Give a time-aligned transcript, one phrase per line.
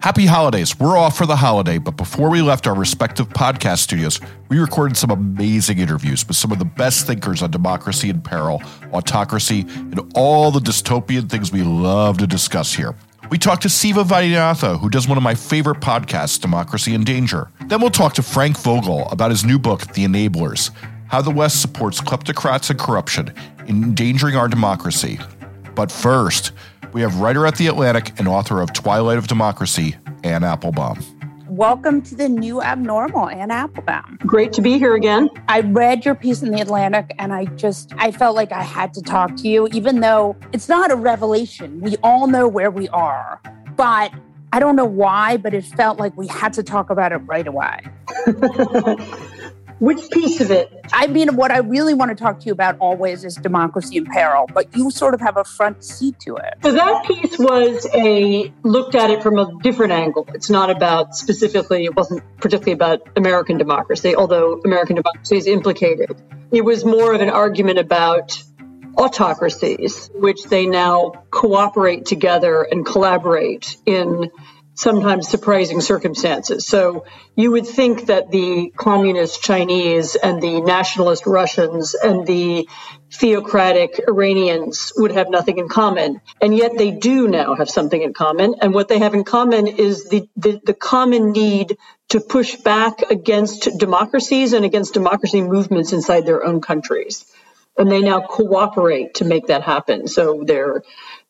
[0.00, 0.78] Happy holidays.
[0.78, 4.96] We're off for the holiday, but before we left our respective podcast studios, we recorded
[4.96, 8.62] some amazing interviews with some of the best thinkers on democracy in peril,
[8.92, 12.94] autocracy, and all the dystopian things we love to discuss here.
[13.30, 17.50] We talked to Siva Vaidhyanathan, who does one of my favorite podcasts, Democracy in Danger.
[17.66, 20.70] Then we'll talk to Frank Vogl about his new book, The Enablers
[21.08, 23.34] How the West Supports Kleptocrats and Corruption,
[23.66, 25.18] Endangering Our Democracy.
[25.74, 26.52] But first,
[26.96, 30.98] we have writer at The Atlantic and author of Twilight of Democracy, Anne Applebaum.
[31.46, 34.16] Welcome to the new abnormal, Anne Applebaum.
[34.22, 35.28] Great to be here again.
[35.46, 38.94] I read your piece in The Atlantic and I just, I felt like I had
[38.94, 41.82] to talk to you, even though it's not a revelation.
[41.82, 43.42] We all know where we are.
[43.76, 44.10] But
[44.54, 47.46] I don't know why, but it felt like we had to talk about it right
[47.46, 47.78] away.
[49.78, 50.72] Which piece of it?
[50.92, 54.06] I mean, what I really want to talk to you about always is democracy in
[54.06, 56.54] peril, but you sort of have a front seat to it.
[56.62, 60.26] So that piece was a looked at it from a different angle.
[60.32, 66.16] It's not about specifically, it wasn't particularly about American democracy, although American democracy is implicated.
[66.50, 68.42] It was more of an argument about
[68.96, 74.30] autocracies, which they now cooperate together and collaborate in
[74.76, 76.66] sometimes surprising circumstances.
[76.66, 82.68] So you would think that the communist Chinese and the nationalist Russians and the
[83.10, 86.20] theocratic Iranians would have nothing in common.
[86.42, 88.56] And yet they do now have something in common.
[88.60, 91.78] And what they have in common is the, the, the common need
[92.10, 97.24] to push back against democracies and against democracy movements inside their own countries.
[97.78, 100.06] And they now cooperate to make that happen.
[100.06, 100.82] So they're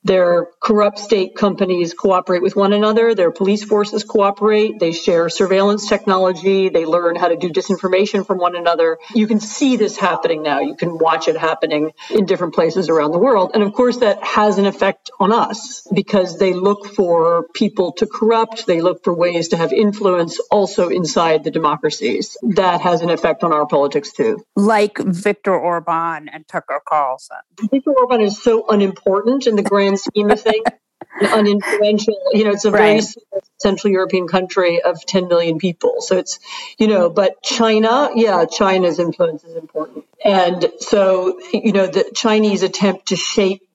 [0.07, 3.15] their corrupt state companies cooperate with one another.
[3.15, 4.79] Their police forces cooperate.
[4.79, 6.69] They share surveillance technology.
[6.69, 8.99] They learn how to do disinformation from one another.
[9.15, 10.61] You can see this happening now.
[10.61, 13.51] You can watch it happening in different places around the world.
[13.55, 18.07] And of course, that has an effect on us because they look for people to
[18.07, 18.67] corrupt.
[18.67, 22.37] They look for ways to have influence also inside the democracies.
[22.43, 24.45] That has an effect on our politics too.
[24.55, 27.39] Like Viktor Orban and Tucker Carlson.
[27.59, 30.65] Viktor Orban is so unimportant in the grand scheme of things.
[31.21, 32.15] uninfluential.
[32.33, 33.15] You know, it's a very right.
[33.59, 35.97] Central European country of 10 million people.
[36.01, 36.39] So it's,
[36.79, 40.05] you know, but China, yeah, China's influence is important.
[40.25, 43.66] And so, you know, the Chinese attempt to shape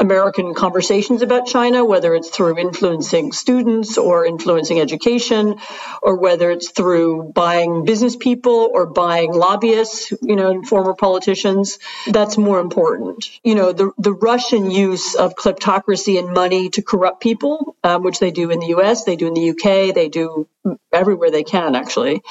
[0.00, 5.56] American conversations about China, whether it's through influencing students or influencing education,
[6.02, 11.78] or whether it's through buying business people or buying lobbyists, you know, and former politicians.
[12.08, 13.30] That's more important.
[13.44, 18.20] You know, the, the Russian use of kleptocracy and money to corrupt people, um, which
[18.20, 20.48] they do in the US, they do in the UK, they do
[20.92, 22.22] everywhere they can, actually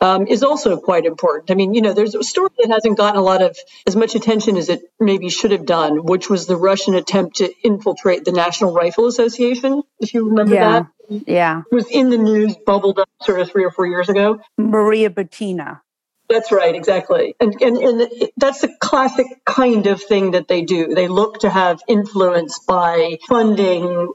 [0.00, 1.50] um, is also quite important.
[1.50, 4.14] I mean, you know, there's a story that hasn't gotten a lot of as much
[4.14, 8.32] attention as it maybe should have done, which was the Russian attempt to infiltrate the
[8.32, 9.82] National Rifle Association.
[10.00, 10.84] If you remember yeah.
[11.08, 14.08] that, yeah, it was in the news, bubbled up sort of three or four years
[14.08, 14.40] ago.
[14.56, 15.80] Maria Butina.
[16.28, 17.34] That's right, exactly.
[17.40, 20.94] And, and, and that's the classic kind of thing that they do.
[20.94, 24.12] They look to have influence by funding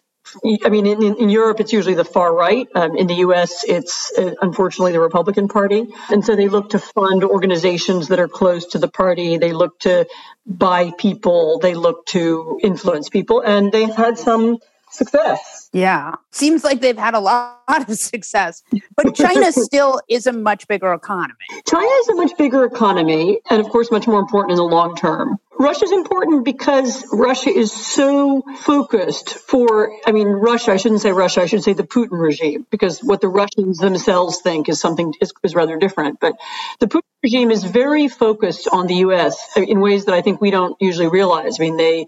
[0.66, 2.67] I mean, in, in, Europe, it's usually the far right.
[2.75, 5.85] Um, in the U.S., it's uh, unfortunately the Republican Party.
[6.09, 9.38] And so they look to fund organizations that are close to the party.
[9.38, 10.07] They look to
[10.45, 11.59] buy people.
[11.59, 13.41] They look to influence people.
[13.41, 14.57] And they've had some
[14.94, 15.69] success.
[15.73, 16.16] Yeah.
[16.31, 18.63] Seems like they've had a lot of success.
[18.95, 21.45] But China still is a much bigger economy.
[21.67, 24.95] China is a much bigger economy, and of course, much more important in the long
[24.95, 25.40] term.
[25.59, 31.11] Russia is important because Russia is so focused for, I mean, Russia, I shouldn't say
[31.11, 35.14] Russia, I should say the Putin regime, because what the Russians themselves think is something
[35.22, 36.20] is, is rather different.
[36.20, 36.35] But
[36.79, 39.38] the Putin regime is very focused on the U.S.
[39.55, 41.59] in ways that I think we don't usually realize.
[41.59, 42.08] I mean, they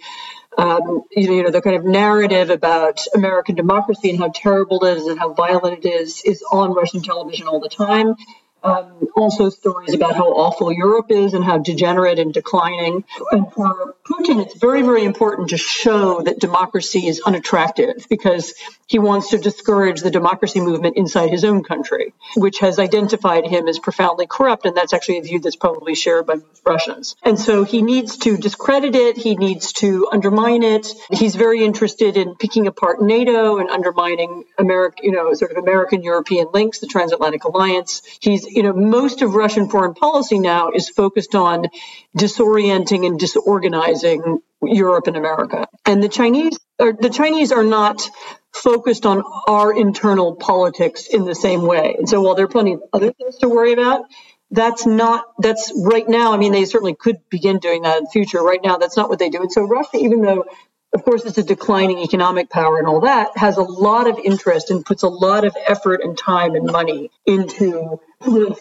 [0.58, 5.08] um, you know, the kind of narrative about American democracy and how terrible it is
[5.08, 8.16] and how violent it is is on Russian television all the time.
[8.66, 13.04] Um, also, stories about how awful Europe is and how degenerate and declining.
[13.32, 18.54] And for Putin, it's very, very important to show that democracy is unattractive because
[18.88, 23.68] he wants to discourage the democracy movement inside his own country, which has identified him
[23.68, 24.66] as profoundly corrupt.
[24.66, 27.16] And that's actually a view that's probably shared by most Russians.
[27.24, 29.18] And so he needs to discredit it.
[29.18, 30.88] He needs to undermine it.
[31.10, 36.04] He's very interested in picking apart NATO and undermining America, you know, sort of American
[36.04, 38.02] European links, the transatlantic alliance.
[38.20, 41.66] He's, you know, most of Russian foreign policy now is focused on
[42.18, 45.68] disorienting and disorganizing Europe and America.
[45.86, 48.10] And the Chinese are, the Chinese are not
[48.54, 51.96] focused on our internal politics in the same way.
[51.98, 54.06] And so while there are plenty of other things to worry about,
[54.52, 56.34] that's not that's right now.
[56.34, 58.42] I mean, they certainly could begin doing that in the future.
[58.42, 59.42] Right now, that's not what they do.
[59.42, 60.46] And so Russia, even though
[60.94, 64.72] of course it's a declining economic power and all that, has a lot of interest
[64.72, 68.00] and puts a lot of effort and time and money into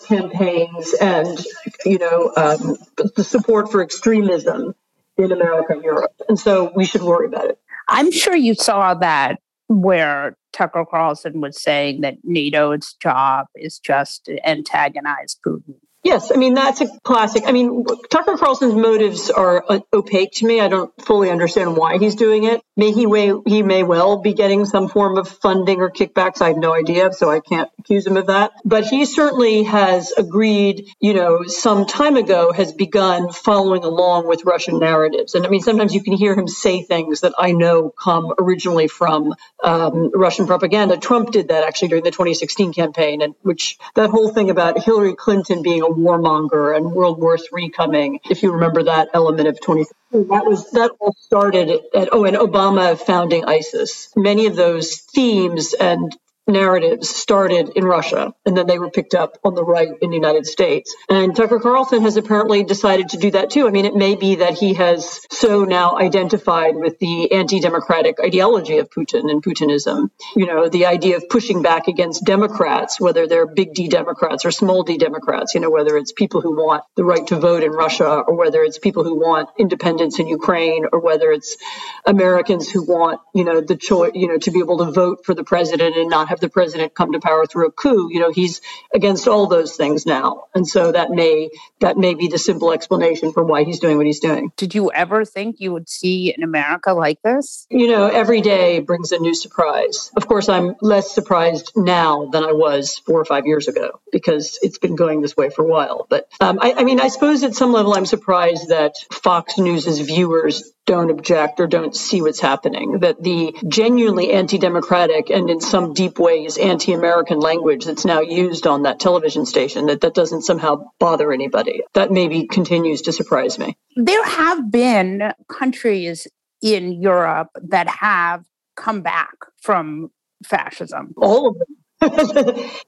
[0.07, 1.39] campaigns and
[1.85, 2.77] you know um,
[3.17, 4.75] the support for extremism
[5.17, 6.13] in America and Europe.
[6.29, 7.59] And so we should worry about it.
[7.89, 9.39] I'm sure you saw that
[9.69, 15.77] where Tucker Carlson was saying that NATO's job is just to antagonize Putin.
[16.05, 17.45] Yes, I mean that's a classic.
[17.47, 20.61] I mean Tucker Carlson's motives are uh, opaque to me.
[20.61, 22.61] I don't fully understand why he's doing it.
[22.77, 26.43] May he may he may well be getting some form of funding or kickbacks.
[26.43, 28.53] I have no idea, so I can't accuse him of that.
[28.67, 34.45] But he certainly has agreed, you know, some time ago has begun following along with
[34.45, 35.35] Russian narratives.
[35.35, 38.89] And I mean sometimes you can hear him say things that I know come originally
[38.89, 40.99] from um, Russian propaganda.
[40.99, 45.15] Trump did that actually during the 2016 campaign, and which that whole thing about Hillary
[45.15, 48.21] Clinton being a warmonger and World War III coming.
[48.31, 52.37] If you remember that element of 2016, that was that all started at oh, and
[52.37, 54.11] Obama founding ISIS.
[54.17, 56.15] Many of those themes and
[56.47, 60.17] narratives started in Russia and then they were picked up on the right in the
[60.17, 60.95] United States.
[61.09, 63.67] And Tucker Carlson has apparently decided to do that too.
[63.67, 68.21] I mean, it may be that he has so now identified with the anti democratic
[68.21, 70.11] ideology of Putin and Putinism.
[70.37, 74.51] You know, the idea of pushing back against Democrats, whether they're big D Democrats or
[74.51, 77.71] small d Democrats, you know, whether it's people who want the right to vote in
[77.71, 81.57] Russia or whether it's people who want independence in Ukraine or whether it's
[82.05, 85.35] Americans who want, you know, the choice, you know, to be able to vote for
[85.35, 88.09] the president and not have the president come to power through a coup.
[88.11, 88.61] You know, he's
[88.95, 91.51] against all those things now, and so that may
[91.81, 94.53] that may be the simple explanation for why he's doing what he's doing.
[94.57, 97.67] Did you ever think you would see an America like this?
[97.71, 100.11] You know, every day brings a new surprise.
[100.17, 104.59] Of course, I'm less surprised now than I was four or five years ago because
[104.63, 106.07] it's been going this way for a while.
[106.09, 110.01] But um, I, I mean, I suppose at some level, I'm surprised that Fox News's
[110.01, 112.99] viewers don't object or don't see what's happening.
[113.01, 118.21] That the genuinely anti democratic and in some deep ways anti American language that's now
[118.21, 121.83] used on that television station, that that doesn't somehow bother anybody.
[121.95, 123.77] That maybe continues to surprise me.
[123.97, 126.27] There have been countries
[126.63, 128.45] in Europe that have
[128.77, 130.11] come back from
[130.45, 131.15] fascism.
[131.17, 131.77] All of them.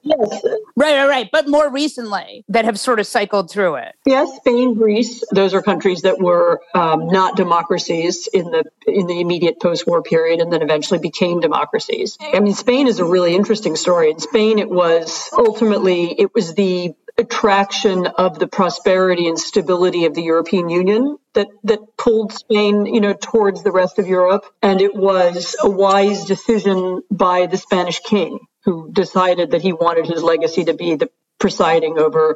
[0.01, 0.45] Yes.
[0.75, 1.29] Right, right, right.
[1.31, 3.95] But more recently, that have sort of cycled through it.
[4.05, 5.23] Yes, Spain, Greece.
[5.31, 10.39] Those are countries that were um, not democracies in the in the immediate post-war period,
[10.39, 12.17] and then eventually became democracies.
[12.21, 14.11] I mean, Spain is a really interesting story.
[14.11, 20.13] In Spain, it was ultimately it was the attraction of the prosperity and stability of
[20.13, 24.81] the European Union that that pulled Spain, you know, towards the rest of Europe, and
[24.81, 30.21] it was a wise decision by the Spanish king who decided that he wanted his
[30.21, 31.09] legacy to be the
[31.39, 32.35] presiding over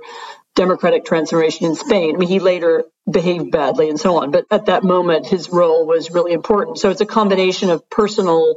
[0.56, 2.16] democratic transformation in Spain.
[2.16, 5.86] I mean, he later behaved badly and so on, but at that moment, his role
[5.86, 6.78] was really important.
[6.78, 8.56] So it's a combination of personal,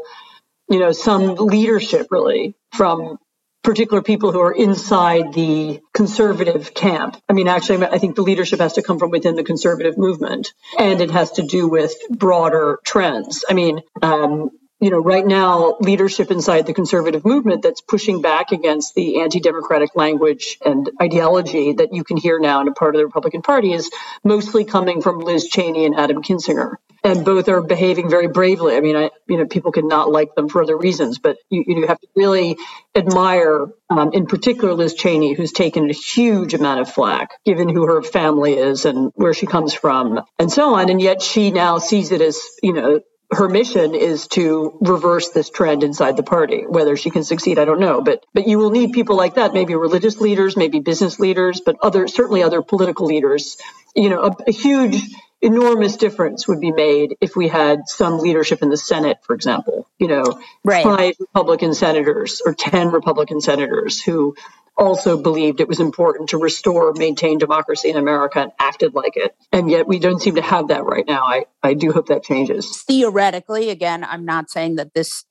[0.70, 3.18] you know, some leadership really from
[3.64, 7.16] particular people who are inside the conservative camp.
[7.28, 10.52] I mean, actually, I think the leadership has to come from within the conservative movement,
[10.78, 13.44] and it has to do with broader trends.
[13.50, 14.50] I mean, um,
[14.84, 19.40] you know, right now, leadership inside the conservative movement that's pushing back against the anti
[19.40, 23.40] democratic language and ideology that you can hear now in a part of the Republican
[23.40, 23.90] Party is
[24.22, 26.74] mostly coming from Liz Cheney and Adam Kinzinger.
[27.02, 28.76] And both are behaving very bravely.
[28.76, 31.64] I mean, I, you know, people can not like them for other reasons, but you,
[31.66, 32.58] you have to really
[32.94, 37.86] admire, um, in particular, Liz Cheney, who's taken a huge amount of flack, given who
[37.86, 40.90] her family is and where she comes from and so on.
[40.90, 43.00] And yet she now sees it as, you know,
[43.32, 46.64] her mission is to reverse this trend inside the party.
[46.68, 48.02] Whether she can succeed, I don't know.
[48.02, 51.76] But but you will need people like that, maybe religious leaders, maybe business leaders, but
[51.82, 53.56] other certainly other political leaders.
[53.94, 54.96] You know, a, a huge
[55.44, 59.86] enormous difference would be made if we had some leadership in the Senate, for example,
[59.98, 60.82] you know, Right.
[60.82, 64.34] five Republican senators or 10 Republican senators who
[64.76, 69.36] also believed it was important to restore, maintain democracy in America and acted like it.
[69.52, 71.22] And yet we don't seem to have that right now.
[71.24, 72.82] I, I do hope that changes.
[72.82, 75.24] theoretically, again, I'm not saying that this,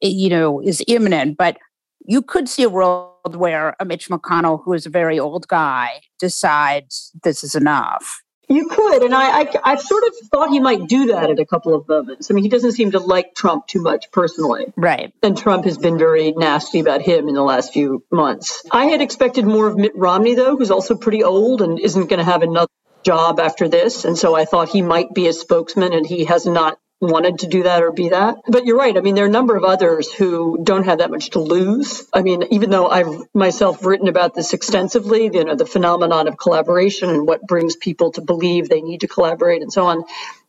[0.00, 1.58] you know, is imminent, but
[2.06, 6.00] you could see a world where a Mitch McConnell, who is a very old guy,
[6.18, 8.22] decides this is enough.
[8.52, 11.46] You could, and I, I, I sort of thought he might do that at a
[11.46, 12.30] couple of moments.
[12.30, 14.66] I mean, he doesn't seem to like Trump too much personally.
[14.76, 15.14] Right.
[15.22, 18.62] And Trump has been very nasty about him in the last few months.
[18.70, 22.18] I had expected more of Mitt Romney, though, who's also pretty old and isn't going
[22.18, 22.68] to have another
[23.02, 24.04] job after this.
[24.04, 27.48] And so I thought he might be a spokesman, and he has not wanted to
[27.48, 28.36] do that or be that.
[28.46, 28.96] But you're right.
[28.96, 32.08] I mean, there are a number of others who don't have that much to lose.
[32.12, 36.38] I mean, even though I've myself written about this extensively, you know, the phenomenon of
[36.38, 40.04] collaboration and what brings people to believe they need to collaborate and so on.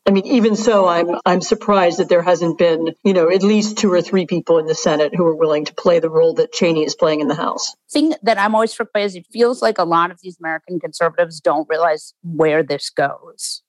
[0.06, 3.78] I mean, even so, I'm I'm surprised that there hasn't been, you know, at least
[3.78, 6.52] two or three people in the Senate who are willing to play the role that
[6.52, 7.74] Cheney is playing in the House.
[7.90, 10.82] Thing that I'm always struck by is it feels like a lot of these American
[10.82, 13.63] conservatives don't realize where this goes.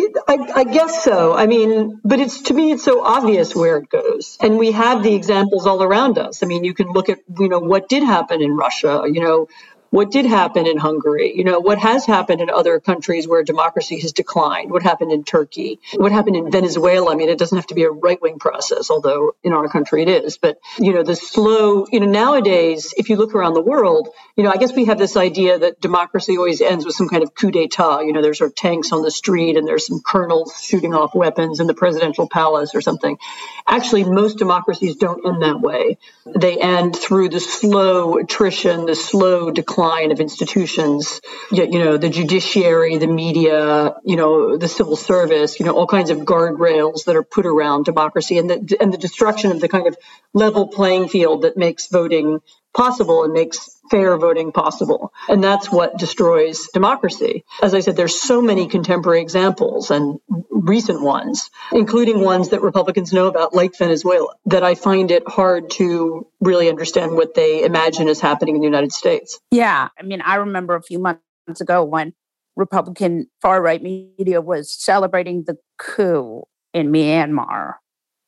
[0.00, 1.34] I, I, I guess so.
[1.34, 5.02] I mean, but it's to me, it's so obvious where it goes, and we have
[5.02, 6.42] the examples all around us.
[6.42, 9.04] I mean, you can look at you know what did happen in Russia.
[9.06, 9.48] You know,
[9.90, 13.98] what did happen in Hungary, you know, what has happened in other countries where democracy
[14.00, 17.12] has declined, what happened in Turkey, what happened in Venezuela.
[17.12, 20.02] I mean, it doesn't have to be a right wing process, although in our country
[20.02, 20.38] it is.
[20.38, 24.44] But, you know, the slow, you know, nowadays, if you look around the world, you
[24.44, 27.34] know, I guess we have this idea that democracy always ends with some kind of
[27.34, 28.02] coup d'etat.
[28.02, 31.16] You know, there's sort of tanks on the street and there's some colonels shooting off
[31.16, 33.18] weapons in the presidential palace or something.
[33.66, 35.98] Actually, most democracies don't end that way.
[36.24, 41.20] They end through the slow attrition, the slow decline of institutions,
[41.50, 46.10] you know, the judiciary, the media, you know, the civil service, you know, all kinds
[46.10, 49.86] of guardrails that are put around democracy and the, and the destruction of the kind
[49.86, 49.96] of
[50.34, 52.40] level playing field that makes voting
[52.74, 55.12] possible and makes fair voting possible.
[55.28, 57.44] And that's what destroys democracy.
[57.62, 63.12] As I said, there's so many contemporary examples and recent ones, including ones that Republicans
[63.12, 68.08] know about, like Venezuela, that I find it hard to really understand what they imagine
[68.08, 69.40] is happening in the United States.
[69.50, 69.88] Yeah.
[69.98, 72.12] I mean, I remember a few months ago when
[72.56, 77.74] Republican far right media was celebrating the coup in Myanmar.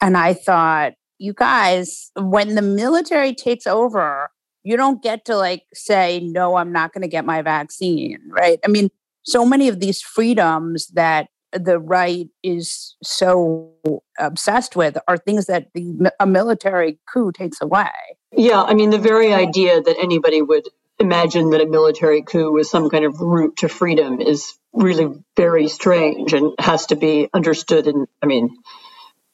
[0.01, 4.29] And I thought, you guys, when the military takes over,
[4.65, 8.59] you don't get to like say, no, I'm not going to get my vaccine, right?
[8.65, 8.91] I mean,
[9.23, 13.73] so many of these freedoms that the right is so
[14.19, 17.91] obsessed with are things that the, a military coup takes away.
[18.33, 22.69] Yeah, I mean, the very idea that anybody would imagine that a military coup was
[22.69, 27.87] some kind of route to freedom is really very strange and has to be understood
[27.87, 28.57] in, I mean,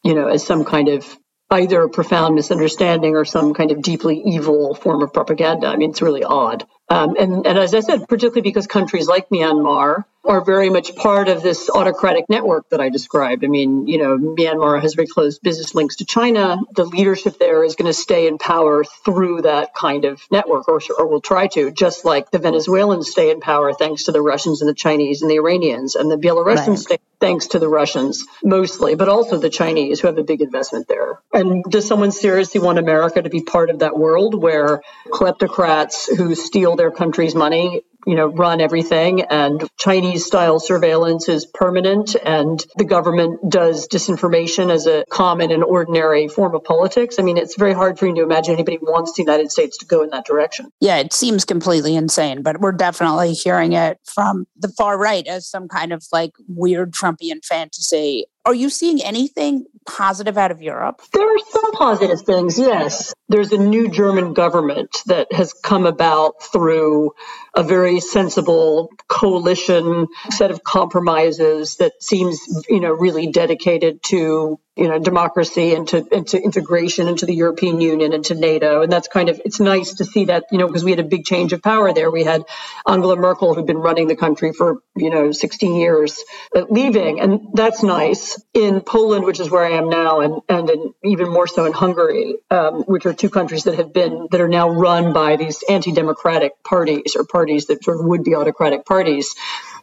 [0.05, 1.19] you know, as some kind of
[1.51, 5.67] either a profound misunderstanding or some kind of deeply evil form of propaganda.
[5.67, 6.67] I mean, it's really odd.
[6.91, 11.29] Um, and, and as I said, particularly because countries like Myanmar are very much part
[11.29, 13.45] of this autocratic network that I described.
[13.45, 16.59] I mean, you know, Myanmar has very close business links to China.
[16.75, 20.81] The leadership there is going to stay in power through that kind of network, or,
[20.99, 24.61] or will try to, just like the Venezuelans stay in power thanks to the Russians
[24.61, 26.79] and the Chinese and the Iranians, and the Belarusians Right.
[26.79, 30.87] stay thanks to the Russians mostly, but also the Chinese who have a big investment
[30.89, 31.21] there.
[31.33, 36.35] And does someone seriously want America to be part of that world where kleptocrats who
[36.35, 42.65] steal their country's money, you know, run everything and Chinese style surveillance is permanent and
[42.79, 47.17] the government does disinformation as a common and ordinary form of politics?
[47.19, 49.85] I mean, it's very hard for me to imagine anybody wants the United States to
[49.85, 50.73] go in that direction.
[50.81, 55.47] yeah, it seems completely insane, but we're definitely hearing it from the far right as
[55.47, 58.25] some kind of like weird Trumpian fantasy.
[58.47, 61.01] Are you seeing anything positive out of Europe?
[61.13, 63.15] There are some positive things, yes.
[63.29, 67.13] There's a new German government that has come about through
[67.55, 74.89] a very sensible coalition set of compromises that seems, you know, really dedicated to, you
[74.89, 78.83] know, democracy and to, and to integration into the European Union and to NATO.
[78.83, 81.05] And that's kind of, it's nice to see that, you know, because we had a
[81.05, 82.13] big change of power there.
[82.13, 82.45] We had
[82.87, 86.23] Angela Merkel, who'd been running the country for, you know, 16 years,
[86.55, 87.21] uh, leaving.
[87.21, 88.41] And that's nice.
[88.55, 91.73] In Poland, which is where I am now, and, and in, even more so in
[91.73, 95.65] Hungary, um, which are two countries that have been, that are now run by these
[95.69, 99.35] anti democratic parties or parties that sort of would be autocratic parties.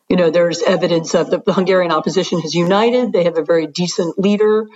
[0.09, 3.13] You know, there's evidence of the, the Hungarian opposition has united.
[3.13, 4.67] They have a very decent leader.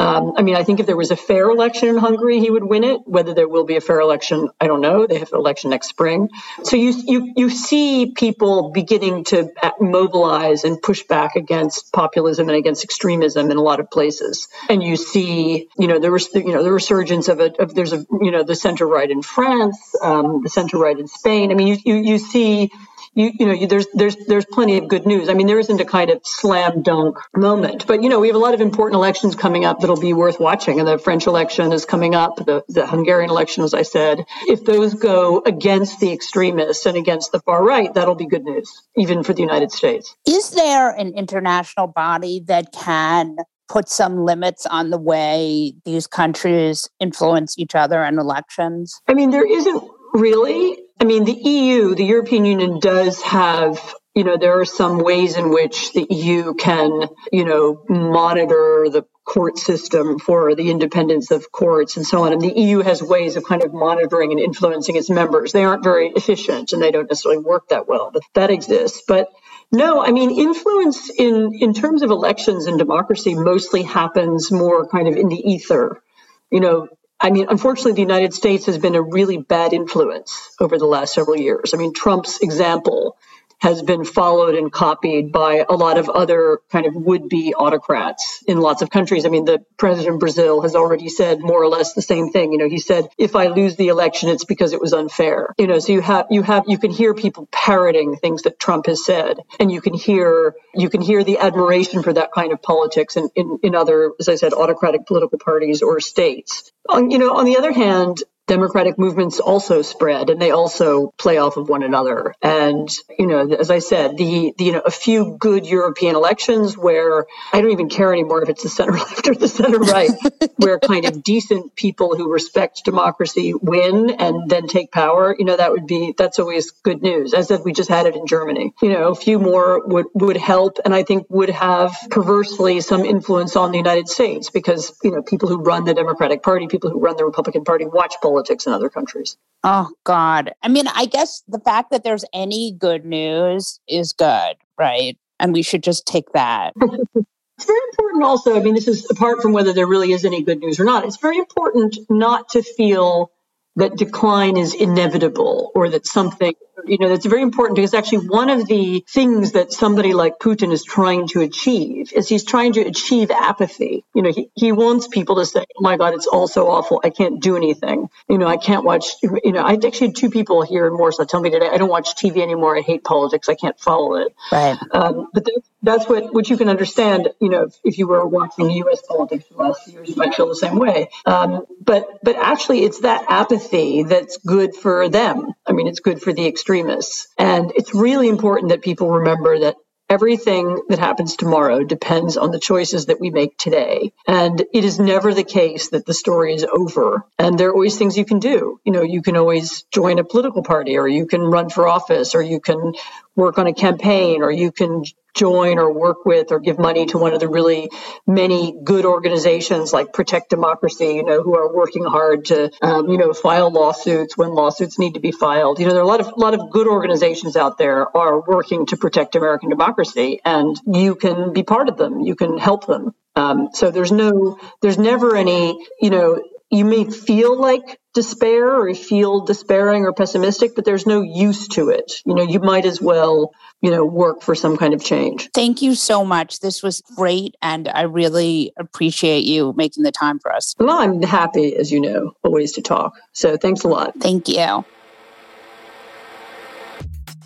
[0.00, 2.62] Um, I mean, I think if there was a fair election in Hungary, he would
[2.62, 3.00] win it.
[3.06, 5.08] Whether there will be a fair election, I don't know.
[5.08, 6.28] They have an election next spring.
[6.62, 12.56] So you you you see people beginning to mobilize and push back against populism and
[12.56, 14.48] against extremism in a lot of places.
[14.70, 17.58] And you see, you know, there was you know the resurgence of it.
[17.58, 21.08] Of there's a you know the center right in France, um, the center right in
[21.08, 21.50] Spain.
[21.50, 22.70] I mean, you you, you see
[23.18, 25.28] you, you know, you, there's there's there's plenty of good news.
[25.28, 28.36] I mean, there isn't a kind of slam dunk moment, but you know, we have
[28.36, 30.78] a lot of important elections coming up that'll be worth watching.
[30.78, 34.24] And the French election is coming up, the, the Hungarian election, as I said.
[34.46, 38.70] If those go against the extremists and against the far right, that'll be good news,
[38.96, 40.14] even for the United States.
[40.24, 43.36] Is there an international body that can
[43.68, 49.02] put some limits on the way these countries influence each other in elections?
[49.08, 49.82] I mean, there isn't
[50.14, 50.78] really.
[51.00, 55.36] I mean, the EU, the European Union does have, you know, there are some ways
[55.36, 61.52] in which the EU can, you know, monitor the court system for the independence of
[61.52, 62.32] courts and so on.
[62.32, 65.52] And the EU has ways of kind of monitoring and influencing its members.
[65.52, 69.02] They aren't very efficient and they don't necessarily work that well, but that exists.
[69.06, 69.28] But
[69.70, 75.06] no, I mean, influence in, in terms of elections and democracy mostly happens more kind
[75.06, 76.02] of in the ether.
[76.50, 76.88] You know,
[77.20, 81.14] I mean, unfortunately, the United States has been a really bad influence over the last
[81.14, 81.74] several years.
[81.74, 83.16] I mean, Trump's example
[83.60, 88.58] has been followed and copied by a lot of other kind of would-be autocrats in
[88.58, 89.26] lots of countries.
[89.26, 92.52] I mean, the president of Brazil has already said more or less the same thing.
[92.52, 95.54] You know, he said, if I lose the election, it's because it was unfair.
[95.58, 98.86] You know, so you have, you have, you can hear people parroting things that Trump
[98.86, 102.62] has said, and you can hear, you can hear the admiration for that kind of
[102.62, 106.70] politics in, in, in other, as I said, autocratic political parties or states.
[106.88, 111.36] On, you know, on the other hand, democratic movements also spread and they also play
[111.36, 112.34] off of one another.
[112.42, 116.76] And, you know, as I said, the, the, you know, a few good European elections
[116.76, 120.10] where I don't even care anymore if it's the center left or the center right,
[120.56, 125.56] where kind of decent people who respect democracy win and then take power, you know,
[125.56, 127.34] that would be, that's always good news.
[127.34, 128.72] As said, we just had it in Germany.
[128.82, 133.04] You know, a few more would, would help and I think would have perversely some
[133.04, 136.90] influence on the United States because, you know, people who run the Democratic Party, people
[136.90, 139.36] who run the Republican Party watch politics politics in other countries.
[139.64, 140.52] Oh, God.
[140.62, 145.18] I mean, I guess the fact that there's any good news is good, right?
[145.40, 146.72] And we should just take that.
[146.76, 148.56] It's very important also.
[148.56, 151.04] I mean, this is apart from whether there really is any good news or not.
[151.04, 153.32] It's very important not to feel
[153.74, 156.54] that decline is inevitable or that something
[156.86, 160.72] you know, that's very important because actually one of the things that somebody like Putin
[160.72, 164.04] is trying to achieve is he's trying to achieve apathy.
[164.14, 167.00] You know, he, he wants people to say, oh my God, it's all so awful.
[167.02, 168.08] I can't do anything.
[168.28, 171.24] You know, I can't watch, you know, I actually had two people here in Warsaw
[171.24, 172.76] tell me today, I don't watch TV anymore.
[172.76, 173.48] I hate politics.
[173.48, 174.34] I can't follow it.
[174.52, 174.78] Right.
[174.92, 178.26] Um, but that's, that's what, what you can understand, you know, if, if, you were
[178.26, 179.02] watching U.S.
[179.06, 181.08] politics for the last few years, you might feel the same way.
[181.24, 185.52] Um, but, but actually it's that apathy that's good for them.
[185.66, 187.28] I mean, it's good for the extreme extremists.
[187.38, 189.76] And it's really important that people remember that
[190.10, 194.12] everything that happens tomorrow depends on the choices that we make today.
[194.26, 197.24] And it is never the case that the story is over.
[197.38, 198.80] And there are always things you can do.
[198.84, 202.34] You know, you can always join a political party or you can run for office
[202.34, 202.94] or you can
[203.38, 207.18] work on a campaign or you can join or work with or give money to
[207.18, 207.90] one of the really
[208.26, 213.18] many good organizations like Protect Democracy, you know, who are working hard to, um, you
[213.18, 215.80] know, file lawsuits when lawsuits need to be filed.
[215.80, 218.86] You know, there are a lot of lot of good organizations out there are working
[218.86, 222.20] to protect American democracy, and you can be part of them.
[222.20, 223.14] You can help them.
[223.36, 228.94] Um, so there's no, there's never any, you know, you may feel like despair or
[228.94, 232.12] feel despairing or pessimistic, but there's no use to it.
[232.26, 235.48] You know, you might as well, you know, work for some kind of change.
[235.54, 236.60] Thank you so much.
[236.60, 237.54] This was great.
[237.62, 240.74] And I really appreciate you making the time for us.
[240.78, 243.14] Well, I'm happy, as you know, always to talk.
[243.32, 244.14] So thanks a lot.
[244.20, 244.84] Thank you.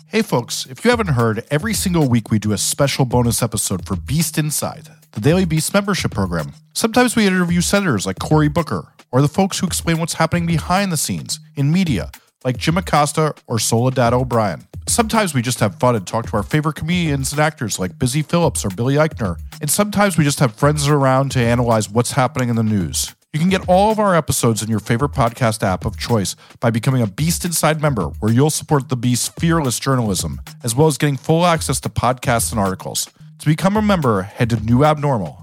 [0.07, 3.85] Hey, folks, if you haven't heard, every single week we do a special bonus episode
[3.87, 6.53] for Beast Inside, the Daily Beast membership program.
[6.73, 10.91] Sometimes we interview senators like Cory Booker or the folks who explain what's happening behind
[10.91, 12.09] the scenes in media,
[12.43, 14.67] like Jim Acosta or Soledad O'Brien.
[14.87, 18.23] Sometimes we just have fun and talk to our favorite comedians and actors like Busy
[18.23, 19.39] Phillips or Billy Eichner.
[19.61, 23.15] And sometimes we just have friends around to analyze what's happening in the news.
[23.31, 26.71] You can get all of our episodes in your favorite podcast app of choice by
[26.71, 30.97] becoming a Beast Inside member, where you'll support the Beast's fearless journalism, as well as
[30.97, 33.07] getting full access to podcasts and articles.
[33.39, 35.42] To become a member, head to New Abnormal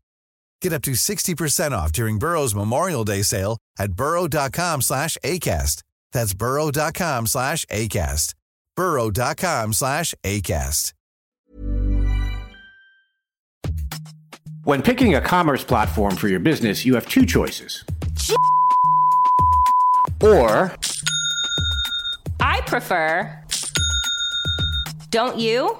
[0.61, 5.83] Get up to 60% off during Burrow's Memorial Day sale at burrow.com slash ACAST.
[6.11, 8.35] That's burrow.com slash ACAST.
[8.75, 10.93] burrow.com slash ACAST.
[14.63, 17.83] When picking a commerce platform for your business, you have two choices.
[20.21, 20.71] Or
[22.39, 23.43] I prefer.
[25.09, 25.79] Don't you?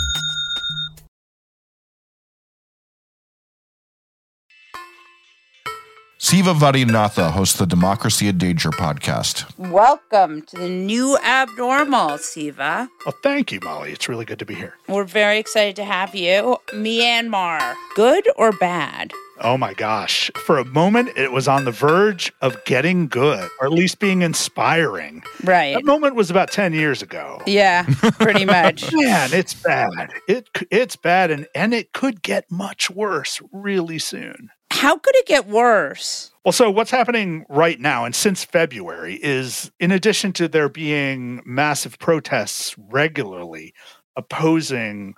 [6.23, 9.51] Siva Vaidhyanathan hosts the Democracy in Danger podcast.
[9.57, 12.87] Welcome to the new abnormal, Siva.
[13.03, 13.91] Well, thank you, Molly.
[13.91, 14.75] It's really good to be here.
[14.87, 16.57] We're very excited to have you.
[16.73, 19.11] Myanmar, good or bad?
[19.39, 20.29] Oh my gosh.
[20.45, 24.21] For a moment, it was on the verge of getting good, or at least being
[24.21, 25.23] inspiring.
[25.43, 25.73] Right.
[25.73, 27.41] That moment was about 10 years ago.
[27.47, 27.85] Yeah,
[28.19, 28.93] pretty much.
[28.93, 30.11] Man, it's bad.
[30.27, 34.51] It it's bad and and it could get much worse really soon.
[34.71, 36.31] How could it get worse?
[36.45, 41.41] Well, so what's happening right now and since February is in addition to there being
[41.45, 43.73] massive protests regularly
[44.15, 45.15] opposing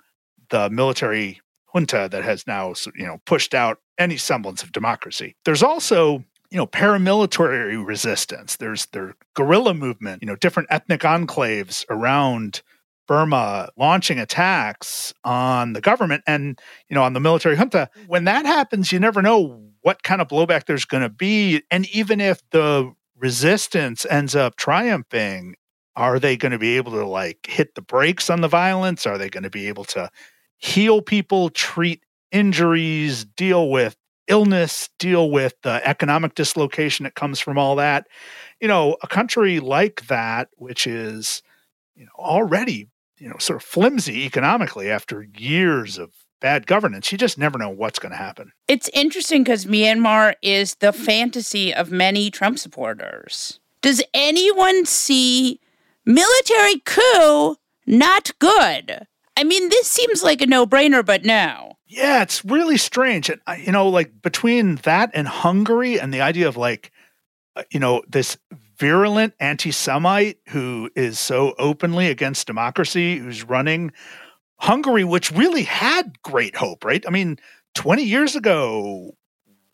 [0.50, 1.40] the military
[1.72, 5.36] junta that has now you know pushed out any semblance of democracy.
[5.44, 8.56] There's also you know paramilitary resistance.
[8.56, 10.20] There's their guerrilla movement.
[10.20, 12.62] You know different ethnic enclaves around
[13.06, 17.88] Burma uh, launching attacks on the government and you know on the military junta.
[18.06, 21.88] When that happens, you never know what kind of blowback there's going to be, and
[21.94, 25.54] even if the resistance ends up triumphing,
[25.96, 29.06] are they going to be able to like hit the brakes on the violence?
[29.06, 30.10] Are they going to be able to
[30.58, 33.96] heal people, treat injuries, deal with
[34.28, 38.06] illness, deal with the economic dislocation that comes from all that.
[38.60, 41.42] You know, a country like that, which is,
[41.94, 42.88] you know, already,
[43.18, 47.70] you know, sort of flimsy economically after years of bad governance, you just never know
[47.70, 48.52] what's going to happen.
[48.68, 53.60] It's interesting because Myanmar is the fantasy of many Trump supporters.
[53.80, 55.60] Does anyone see
[56.04, 59.06] military coup not good?
[59.36, 61.78] I mean, this seems like a no brainer, but no.
[61.86, 63.30] Yeah, it's really strange.
[63.30, 66.92] And, you know, like between that and Hungary and the idea of like,
[67.56, 68.36] uh, you know, this
[68.78, 73.92] virulent anti Semite who is so openly against democracy, who's running
[74.58, 77.04] Hungary, which really had great hope, right?
[77.06, 77.38] I mean,
[77.74, 79.12] 20 years ago,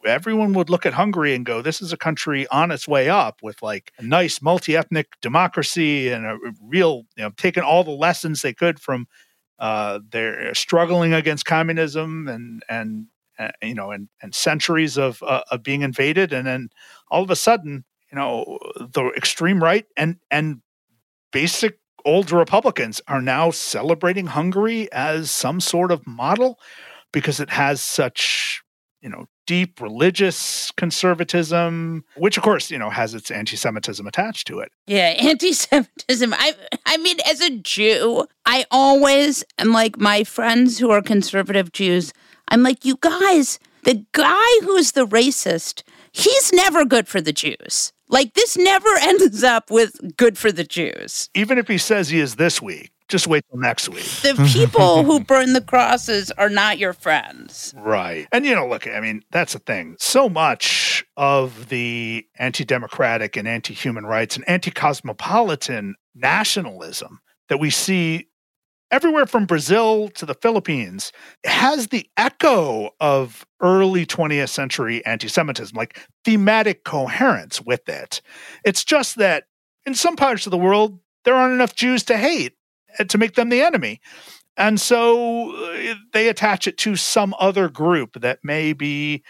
[0.06, 3.40] everyone would look at Hungary and go, this is a country on its way up
[3.42, 7.90] with like a nice multi ethnic democracy and a real, you know, taking all the
[7.90, 9.06] lessons they could from
[9.58, 13.06] Uh, they're struggling against communism and and
[13.38, 16.70] uh, you know and and centuries of uh, of being invaded, and then
[17.10, 20.61] all of a sudden, you know, the extreme right and and
[21.33, 26.59] basic old Republicans are now celebrating Hungary as some sort of model
[27.12, 28.62] because it has such
[29.01, 34.61] you know deep religious conservatism which of course you know has its anti-semitism attached to
[34.61, 34.70] it.
[34.87, 36.35] Yeah anti-semitism.
[36.35, 36.55] I
[36.87, 42.12] i mean as a jew i always am like my friends who are conservative jews
[42.49, 47.92] i'm like you guys the guy who's the racist he's never good for the jews
[48.11, 52.20] like this never ends up with good for the jews even if he says he
[52.20, 54.05] is this week just wait till next week.
[54.05, 57.75] The people who burn the crosses are not your friends.
[57.77, 58.27] Right.
[58.33, 59.96] And, you know, look, I mean, that's the thing.
[59.99, 67.59] So much of the anti democratic and anti human rights and anti cosmopolitan nationalism that
[67.59, 68.29] we see
[68.90, 71.12] everywhere from Brazil to the Philippines
[71.44, 78.20] has the echo of early 20th century anti Semitism, like thematic coherence with it.
[78.64, 79.44] It's just that
[79.87, 82.55] in some parts of the world, there aren't enough Jews to hate
[83.09, 84.00] to make them the enemy.
[84.57, 89.22] And so uh, they attach it to some other group that may be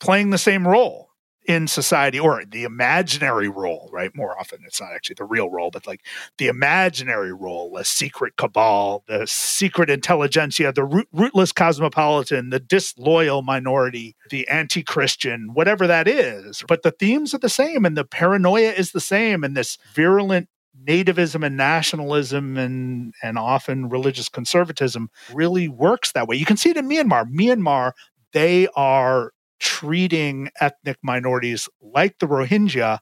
[0.00, 1.05] playing the same role
[1.46, 4.14] in society or the imaginary role, right?
[4.14, 6.02] More often, it's not actually the real role, but like
[6.38, 13.42] the imaginary role, the secret cabal, the secret intelligentsia, the root, rootless cosmopolitan, the disloyal
[13.42, 16.64] minority, the anti Christian, whatever that is.
[16.66, 20.48] But the themes are the same and the paranoia is the same and this virulent
[20.84, 26.36] nativism and nationalism and and often religious conservatism really works that way.
[26.36, 27.30] You can see it in Myanmar.
[27.30, 27.92] Myanmar,
[28.32, 32.98] they are treating ethnic minorities like the Rohingya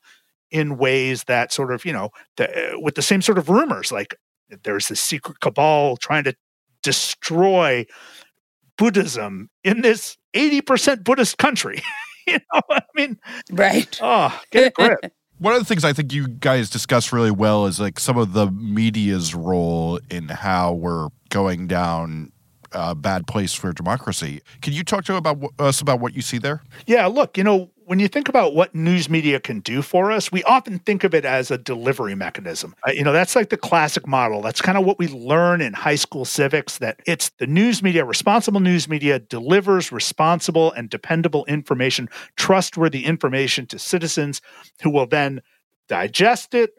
[0.50, 3.90] in ways that sort of, you know, the, eh, with the same sort of rumors
[3.90, 4.14] like
[4.62, 6.34] there's this secret cabal trying to
[6.82, 7.84] destroy
[8.76, 11.82] Buddhism in this 80% Buddhist country.
[12.26, 13.18] you know, I mean,
[13.50, 13.98] right.
[14.02, 14.98] Oh, get a grip.
[15.38, 18.32] One of the things I think you guys discuss really well is like some of
[18.34, 22.30] the media's role in how we're going down
[22.74, 24.42] a bad place for democracy.
[24.62, 26.62] Can you talk to about us about what you see there?
[26.86, 30.32] Yeah, look, you know, when you think about what news media can do for us,
[30.32, 32.74] we often think of it as a delivery mechanism.
[32.86, 34.40] Uh, you know, that's like the classic model.
[34.40, 38.04] That's kind of what we learn in high school civics that it's the news media,
[38.04, 44.40] responsible news media delivers responsible and dependable information, trustworthy information to citizens
[44.82, 45.42] who will then
[45.88, 46.70] digest it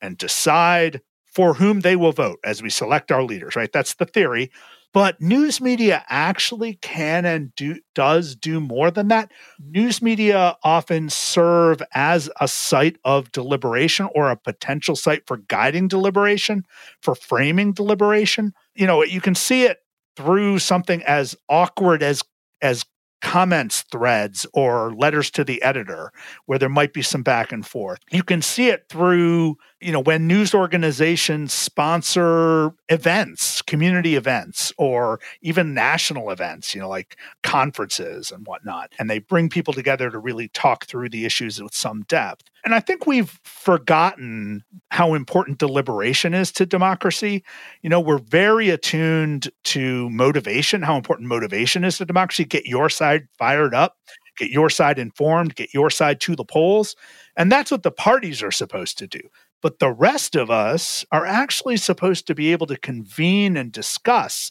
[0.00, 1.00] and decide
[1.34, 3.72] for whom they will vote as we select our leaders, right?
[3.72, 4.50] That's the theory.
[4.92, 9.32] But news media actually can and do does do more than that.
[9.58, 15.88] News media often serve as a site of deliberation or a potential site for guiding
[15.88, 16.62] deliberation,
[17.02, 18.54] for framing deliberation.
[18.76, 19.78] You know, you can see it
[20.16, 22.22] through something as awkward as
[22.62, 22.84] as
[23.24, 26.12] comments threads or letters to the editor
[26.44, 27.98] where there might be some back and forth.
[28.12, 35.20] You can see it through, you know, when news organizations sponsor events, community events, or
[35.42, 38.92] even national events, you know, like conferences and whatnot.
[38.98, 42.44] And they bring people together to really talk through the issues with some depth.
[42.64, 47.44] And I think we've forgotten how important deliberation is to democracy.
[47.82, 52.46] You know, we're very attuned to motivation, how important motivation is to democracy.
[52.46, 53.98] Get your side fired up,
[54.38, 56.96] get your side informed, get your side to the polls.
[57.36, 59.20] And that's what the parties are supposed to do.
[59.62, 64.50] But the rest of us are actually supposed to be able to convene and discuss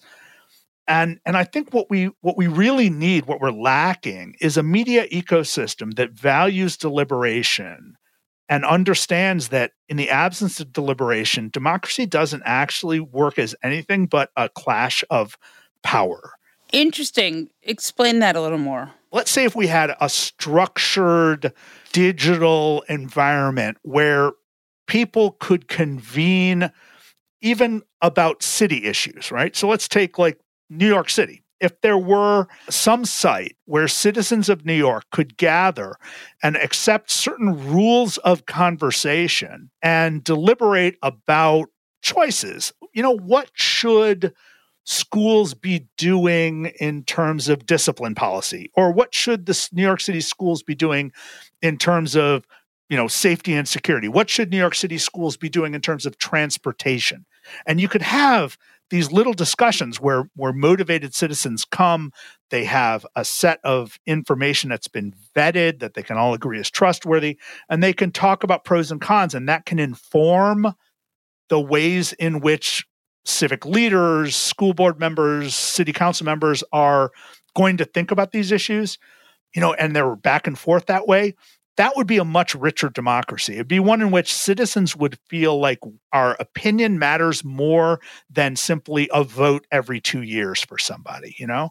[0.85, 4.63] and and i think what we what we really need what we're lacking is a
[4.63, 7.95] media ecosystem that values deliberation
[8.49, 14.29] and understands that in the absence of deliberation, democracy doesn't actually work as anything but
[14.35, 15.37] a clash of
[15.81, 16.33] power.
[16.71, 17.49] Interesting.
[17.61, 18.91] Explain that a little more.
[19.11, 21.53] Let's say if we had a structured
[21.93, 24.31] digital environment where
[24.87, 26.71] people could convene
[27.41, 29.55] even about city issues, right?
[29.55, 34.65] So let's take like New York City if there were some site where citizens of
[34.65, 35.95] New York could gather
[36.43, 41.69] and accept certain rules of conversation and deliberate about
[42.01, 44.33] choices, you know, what should
[44.83, 50.19] schools be doing in terms of discipline policy or what should the New York City
[50.19, 51.13] schools be doing
[51.61, 52.45] in terms of
[52.89, 54.07] you know safety and security?
[54.07, 57.25] What should New York City schools be doing in terms of transportation?
[57.65, 58.57] And you could have
[58.89, 62.11] these little discussions where where motivated citizens come
[62.51, 66.69] they have a set of information that's been vetted that they can all agree is
[66.69, 70.73] trustworthy and they can talk about pros and cons and that can inform
[71.49, 72.85] the ways in which
[73.25, 77.11] civic leaders, school board members, city council members are
[77.55, 78.97] going to think about these issues,
[79.55, 81.33] you know, and they're back and forth that way,
[81.77, 83.53] that would be a much richer democracy.
[83.53, 85.79] It'd be one in which citizens would feel like
[86.11, 91.69] our opinion matters more than simply a vote every two years for somebody, you know?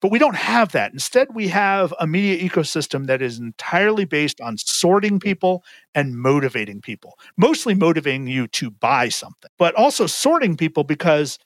[0.00, 0.92] But we don't have that.
[0.92, 5.62] Instead, we have a media ecosystem that is entirely based on sorting people
[5.94, 11.38] and motivating people, mostly motivating you to buy something, but also sorting people because,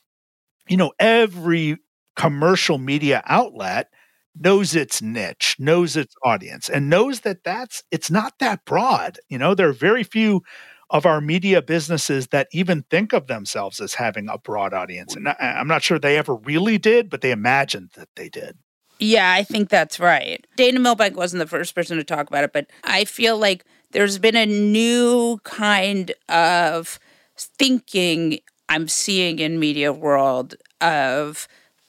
[0.68, 1.76] you know, every
[2.16, 3.90] commercial media outlet
[4.38, 9.18] knows its niche, knows its audience, and knows that that's it's not that broad.
[9.28, 10.42] You know, there are very few
[10.90, 15.16] of our media businesses that even think of themselves as having a broad audience.
[15.16, 18.58] And I, I'm not sure they ever really did, but they imagined that they did.
[18.98, 20.46] Yeah, I think that's right.
[20.56, 24.18] Dana Milbank wasn't the first person to talk about it, but I feel like there's
[24.18, 26.98] been a new kind of
[27.36, 31.46] thinking I'm seeing in media world of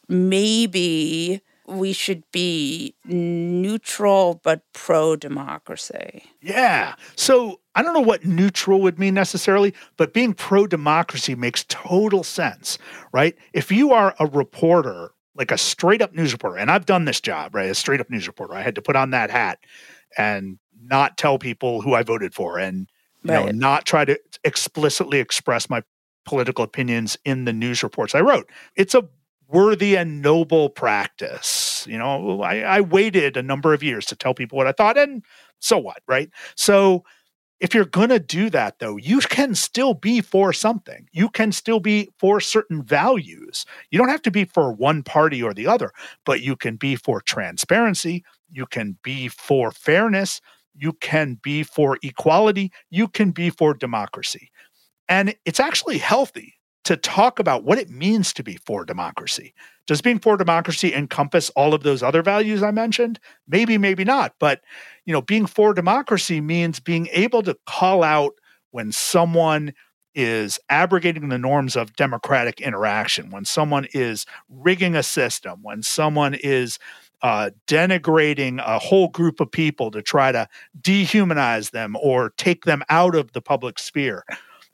[0.10, 6.23] maybe we should be neutral but pro democracy.
[6.41, 6.95] Yeah.
[7.15, 12.23] So I don't know what neutral would mean necessarily, but being pro democracy makes total
[12.23, 12.77] sense,
[13.12, 13.36] right?
[13.53, 17.19] If you are a reporter, like a straight up news reporter, and I've done this
[17.19, 17.69] job, right?
[17.69, 19.60] A straight up news reporter, I had to put on that hat
[20.17, 22.89] and not tell people who I voted for and
[23.23, 23.45] you right.
[23.45, 25.84] know not try to explicitly express my
[26.25, 28.49] political opinions in the news reports I wrote.
[28.75, 29.08] It's a
[29.48, 31.86] worthy and noble practice.
[31.90, 34.98] You know, I, I waited a number of years to tell people what I thought,
[34.98, 35.24] and
[35.60, 36.30] so what, right?
[36.56, 37.04] So
[37.60, 41.08] if you're going to do that, though, you can still be for something.
[41.12, 43.66] You can still be for certain values.
[43.90, 45.92] You don't have to be for one party or the other,
[46.26, 48.24] but you can be for transparency.
[48.52, 50.40] You can be for fairness.
[50.76, 52.72] You can be for equality.
[52.92, 54.52] You can be for democracy.
[55.10, 56.57] And it's actually healthy
[56.88, 59.54] to talk about what it means to be for democracy.
[59.88, 63.19] Does being for democracy encompass all of those other values I mentioned?
[63.45, 64.36] Maybe, maybe not.
[64.39, 64.62] But,
[65.06, 68.36] you know, being for democracy means being able to call out
[68.71, 69.73] when someone
[70.15, 76.36] is abrogating the norms of democratic interaction, when someone is rigging a system, when someone
[76.36, 76.80] is
[77.21, 80.47] uh, denigrating a whole group of people to try to
[80.82, 84.23] dehumanize them or take them out of the public sphere.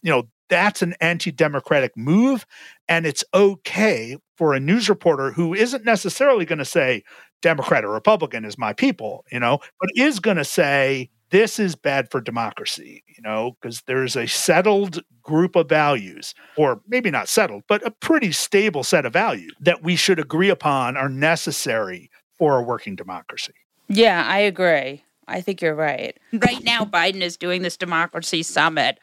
[0.04, 2.46] You know, that's an anti democratic move.
[2.88, 7.04] And it's okay for a news reporter who isn't necessarily going to say,
[7.42, 11.76] Democrat or Republican is my people, you know, but is going to say, this is
[11.76, 17.28] bad for democracy, you know, because there's a settled group of values, or maybe not
[17.28, 22.10] settled, but a pretty stable set of values that we should agree upon are necessary
[22.38, 23.54] for a working democracy.
[23.90, 25.04] Yeah, I agree.
[25.28, 26.18] I think you're right.
[26.34, 29.00] Right now, Biden is doing this democracy summit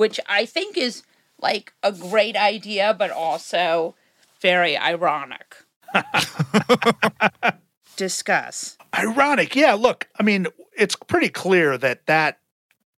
[0.00, 1.02] which I think is
[1.42, 3.94] like a great idea, but also
[4.40, 5.56] very ironic.
[7.96, 8.78] Discuss.
[8.98, 9.74] Ironic, yeah.
[9.74, 12.38] Look, I mean, it's pretty clear that that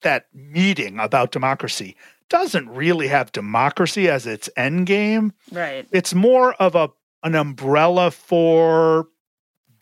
[0.02, 1.96] that meeting about democracy
[2.28, 5.32] doesn't really have democracy as its end game.
[5.50, 5.88] Right.
[5.90, 6.90] It's more of a
[7.24, 9.08] an umbrella for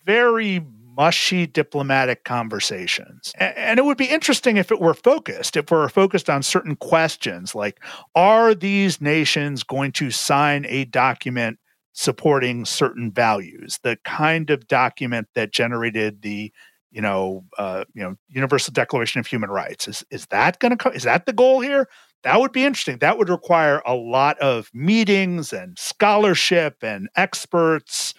[0.06, 0.64] very
[0.96, 3.32] mushy diplomatic conversations.
[3.38, 7.54] And it would be interesting if it were focused, if we're focused on certain questions
[7.54, 7.80] like
[8.14, 11.58] are these nations going to sign a document
[11.92, 16.52] supporting certain values, the kind of document that generated the
[16.92, 19.86] you know, uh, you know, Universal Declaration of Human Rights.
[19.86, 21.88] Is is that going to co- is that the goal here?
[22.22, 22.98] That would be interesting.
[22.98, 28.12] That would require a lot of meetings and scholarship and experts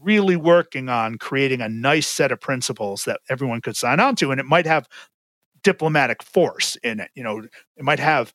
[0.00, 4.30] really working on creating a nice set of principles that everyone could sign on to
[4.30, 4.88] and it might have
[5.62, 8.32] diplomatic force in it you know it might have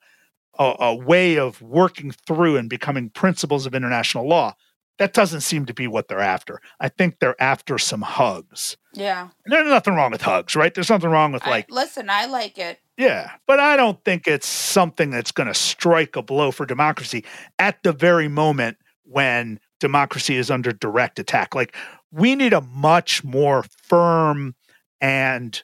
[0.59, 4.55] a, a, way of working through and becoming principles of international law.
[4.99, 6.61] That doesn't seem to be what they're after.
[6.79, 8.77] I think they're after some hugs.
[8.93, 9.29] Yeah.
[9.45, 10.73] And there's nothing wrong with hugs right?
[10.73, 12.79] There's nothing wrong with like I, listen i like it.
[12.97, 17.25] Yeah but i don't think it's something that's going to strike a blow for democracy
[17.57, 21.53] at the very moment when democracy is under direct attack.
[21.53, 21.75] Like
[22.09, 24.55] we need a much more firm
[25.01, 25.61] and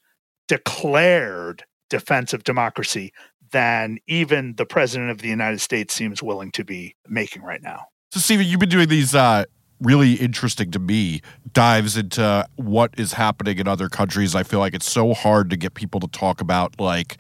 [0.50, 3.14] declared defense of democracy
[3.54, 7.86] than even the president of the United States seems willing to be making right now.
[8.12, 9.46] So, Stephen, you've been doing these uh,
[9.80, 11.22] really interesting to me
[11.54, 14.36] dives into what is happening in other countries.
[14.36, 17.18] I feel like it's so hard to get people to talk about like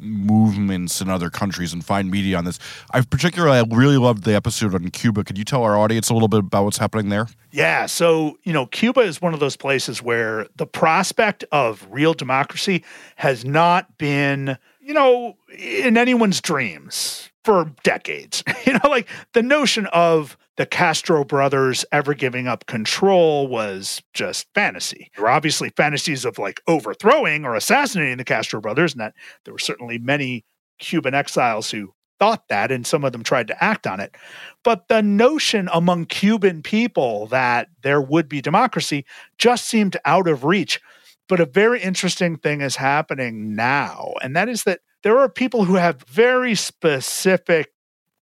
[0.00, 2.58] movements in other countries and find media on this.
[2.90, 5.24] I particularly I really loved the episode on Cuba.
[5.24, 7.28] Could you tell our audience a little bit about what's happening there?
[7.52, 12.14] Yeah, so you know, Cuba is one of those places where the prospect of real
[12.14, 12.84] democracy
[13.16, 17.30] has not been, you know, in anyone's dreams.
[17.44, 18.44] for decades.
[18.66, 24.46] you know, like the notion of the Castro brothers ever giving up control was just
[24.54, 25.10] fantasy.
[25.14, 29.54] There were obviously fantasies of like overthrowing or assassinating the Castro brothers, and that there
[29.54, 30.44] were certainly many
[30.78, 34.14] Cuban exiles who thought that, and some of them tried to act on it.
[34.62, 39.06] But the notion among Cuban people that there would be democracy
[39.38, 40.80] just seemed out of reach.
[41.28, 45.64] But a very interesting thing is happening now, and that is that there are people
[45.64, 47.72] who have very specific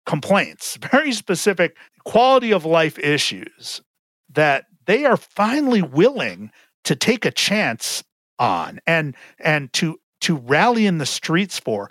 [0.06, 1.76] complaints, very specific
[2.08, 3.82] quality of life issues
[4.30, 6.50] that they are finally willing
[6.82, 8.02] to take a chance
[8.38, 11.90] on and and to to rally in the streets for.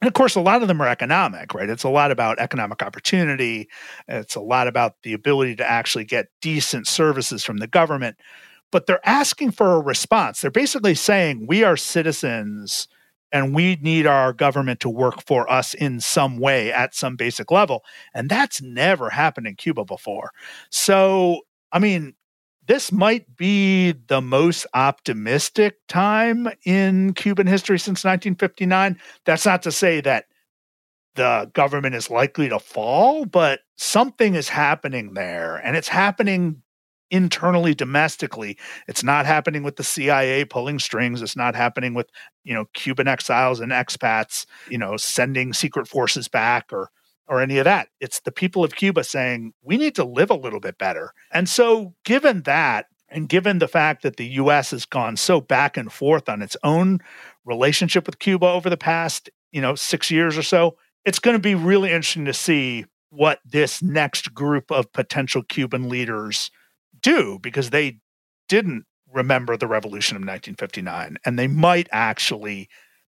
[0.00, 1.68] And of course a lot of them are economic right?
[1.68, 3.68] It's a lot about economic opportunity.
[4.08, 8.16] It's a lot about the ability to actually get decent services from the government.
[8.72, 10.40] But they're asking for a response.
[10.40, 12.88] They're basically saying we are citizens
[13.32, 17.50] and we need our government to work for us in some way at some basic
[17.50, 17.84] level.
[18.14, 20.30] And that's never happened in Cuba before.
[20.70, 22.14] So, I mean,
[22.66, 28.98] this might be the most optimistic time in Cuban history since 1959.
[29.24, 30.26] That's not to say that
[31.14, 36.62] the government is likely to fall, but something is happening there, and it's happening
[37.10, 42.10] internally domestically it's not happening with the cia pulling strings it's not happening with
[42.42, 46.90] you know cuban exiles and expats you know sending secret forces back or
[47.28, 47.88] or any of that.
[48.00, 51.12] It's the people of cuba saying we need to live a little bit better.
[51.32, 55.76] And so given that and given the fact that the us has gone so back
[55.76, 57.00] and forth on its own
[57.44, 61.42] relationship with cuba over the past you know 6 years or so it's going to
[61.42, 66.50] be really interesting to see what this next group of potential cuban leaders
[67.06, 67.98] do because they
[68.48, 72.68] didn't remember the revolution of 1959 and they might actually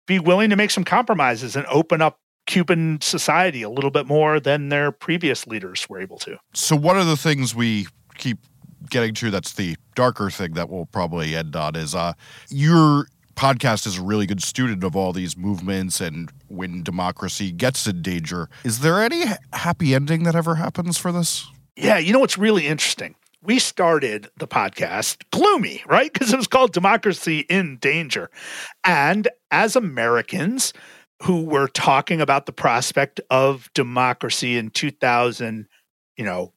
[0.08, 4.40] be willing to make some compromises and open up Cuban society a little bit more
[4.40, 6.38] than their previous leaders were able to.
[6.54, 8.40] So, one of the things we keep
[8.90, 12.14] getting to that's the darker thing that we'll probably end on is uh,
[12.50, 17.86] your podcast is a really good student of all these movements and when democracy gets
[17.86, 18.50] in danger.
[18.64, 21.48] Is there any happy ending that ever happens for this?
[21.76, 23.16] Yeah, you know what's really interesting?
[23.44, 26.12] We started the podcast gloomy, right?
[26.12, 28.30] Because it was called Democracy in Danger.
[28.84, 30.74] And as Americans
[31.24, 35.68] who were talking about the prospect of democracy in 2000,
[36.18, 36.54] you know,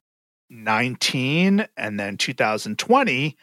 [0.49, 3.35] 19 and then 2020,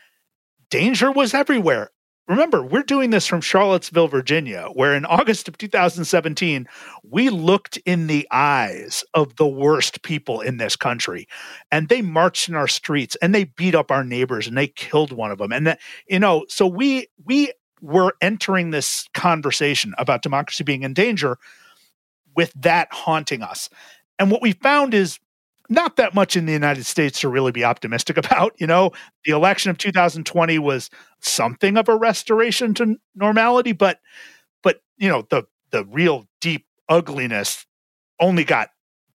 [0.70, 1.90] danger was everywhere
[2.28, 6.66] remember, we're doing this from Charlottesville, Virginia, where in August of 2017,
[7.02, 11.26] we looked in the eyes of the worst people in this country
[11.70, 15.12] and they marched in our streets and they beat up our neighbors and they killed
[15.12, 15.52] one of them.
[15.52, 17.52] And, that, you know, so we, we,
[17.82, 21.36] were entering this conversation about democracy being in danger
[22.34, 23.68] with that haunting us.
[24.18, 25.18] And what we found is
[25.72, 28.54] not that much in the United States to really be optimistic about.
[28.58, 28.92] You know,
[29.24, 34.00] the election of 2020 was something of a restoration to normality, but
[34.62, 37.66] but you know, the the real deep ugliness
[38.20, 38.68] only got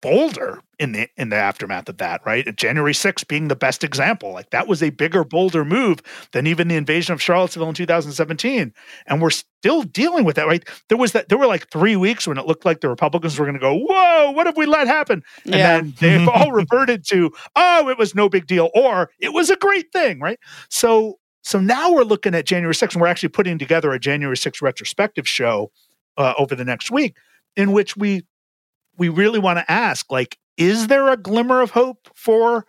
[0.01, 2.55] bolder in the in the aftermath of that, right?
[2.55, 4.31] January 6th being the best example.
[4.33, 8.73] Like that was a bigger, bolder move than even the invasion of Charlottesville in 2017.
[9.07, 10.67] And we're still dealing with that, right?
[10.89, 13.45] There was that there were like three weeks when it looked like the Republicans were
[13.45, 15.23] gonna go, Whoa, what have we let happen?
[15.45, 15.81] And yeah.
[15.81, 19.55] then they've all reverted to, oh, it was no big deal, or it was a
[19.55, 20.39] great thing, right?
[20.69, 24.35] So so now we're looking at January 6th, and we're actually putting together a January
[24.35, 25.71] 6th retrospective show
[26.17, 27.15] uh, over the next week
[27.55, 28.25] in which we
[28.97, 32.65] we really want to ask like is there a glimmer of hope for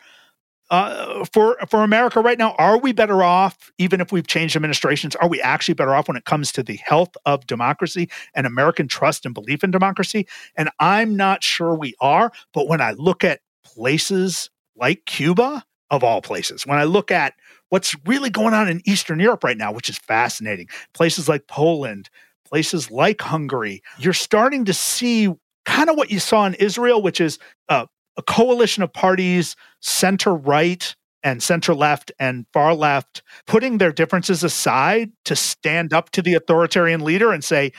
[0.70, 2.54] uh, for for America right now?
[2.58, 5.14] Are we better off, even if we've changed administrations?
[5.16, 8.88] Are we actually better off when it comes to the health of democracy and American
[8.88, 10.26] trust and belief in democracy?
[10.56, 12.32] And I'm not sure we are.
[12.52, 17.34] But when I look at places like Cuba, of all places, when I look at
[17.68, 22.10] what's really going on in Eastern Europe right now, which is fascinating, places like Poland,
[22.44, 25.32] places like Hungary, you're starting to see
[25.66, 27.38] kind of what you saw in Israel, which is
[27.68, 27.86] uh,
[28.16, 34.44] a coalition of parties, center right and center left and far left, putting their differences
[34.44, 37.72] aside to stand up to the authoritarian leader and say,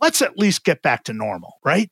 [0.00, 1.90] let's at least get back to normal, right?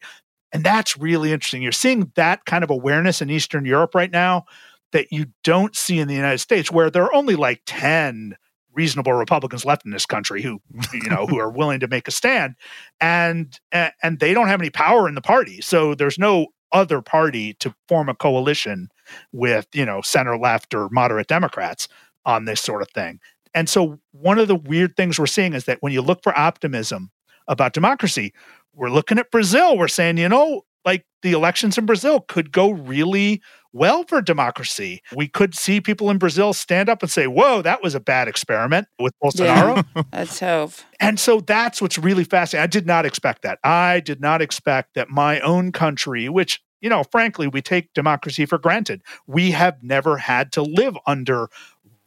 [0.53, 1.63] And that's really interesting.
[1.63, 4.45] You're seeing that kind of awareness in Eastern Europe right now
[4.93, 8.37] that you don't see in the United States, where there are only like 10
[8.79, 10.61] reasonable Republicans left in this country who,
[10.93, 12.55] you know, who are willing to make a stand,
[13.01, 17.55] and and they don't have any power in the party, so there's no other party
[17.55, 18.89] to form a coalition
[19.33, 21.89] with, you know, center left or moderate Democrats
[22.25, 23.19] on this sort of thing.
[23.53, 26.39] And so one of the weird things we're seeing is that when you look for
[26.39, 27.11] optimism
[27.49, 28.33] about democracy,
[28.75, 29.77] we're looking at Brazil.
[29.77, 33.41] We're saying, you know, like the elections in Brazil could go really
[33.73, 35.03] well for democracy.
[35.15, 38.29] We could see people in Brazil stand up and say, Whoa, that was a bad
[38.29, 39.85] experiment with Bolsonaro.
[39.95, 40.03] Yeah.
[40.13, 40.73] Let's hope.
[41.01, 42.65] And so that's what's really fascinating.
[42.65, 43.59] I did not expect that.
[43.65, 48.47] I did not expect that my own country, which, you know, frankly, we take democracy
[48.47, 51.49] for granted, we have never had to live under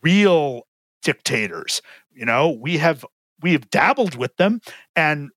[0.02, 0.68] real
[1.04, 1.82] dictators.
[2.14, 3.06] You know, we have
[3.42, 4.62] we have dabbled with them
[4.96, 5.30] and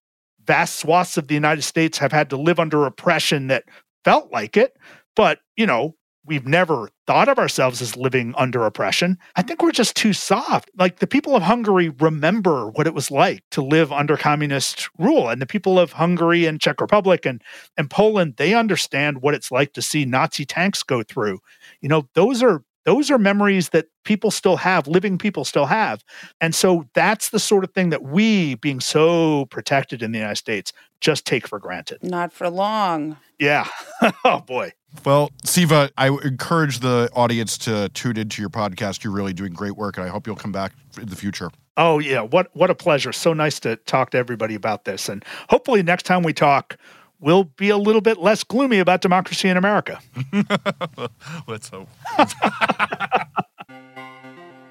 [0.45, 3.63] vast swaths of the United States have had to live under oppression that
[4.03, 4.77] felt like it.
[5.15, 5.95] But, you know,
[6.25, 9.17] we've never thought of ourselves as living under oppression.
[9.35, 10.69] I think we're just too soft.
[10.77, 15.29] Like the people of Hungary remember what it was like to live under communist rule.
[15.29, 17.41] And the people of Hungary and Czech Republic and,
[17.77, 21.39] and Poland, they understand what it's like to see Nazi tanks go through.
[21.81, 26.03] You know, those are those are memories that people still have, living people still have.
[26.39, 30.37] And so that's the sort of thing that we, being so protected in the United
[30.37, 30.71] States,
[31.01, 32.03] just take for granted.
[32.03, 33.17] Not for long.
[33.39, 33.67] Yeah.
[34.23, 34.73] oh, boy.
[35.03, 39.03] Well, Siva, I encourage the audience to tune into your podcast.
[39.03, 41.51] You're really doing great work, and I hope you'll come back in the future.
[41.77, 43.11] Oh yeah, what what a pleasure!
[43.11, 46.77] So nice to talk to everybody about this, and hopefully next time we talk,
[47.19, 49.99] we'll be a little bit less gloomy about democracy in America.
[51.47, 51.89] Let's hope.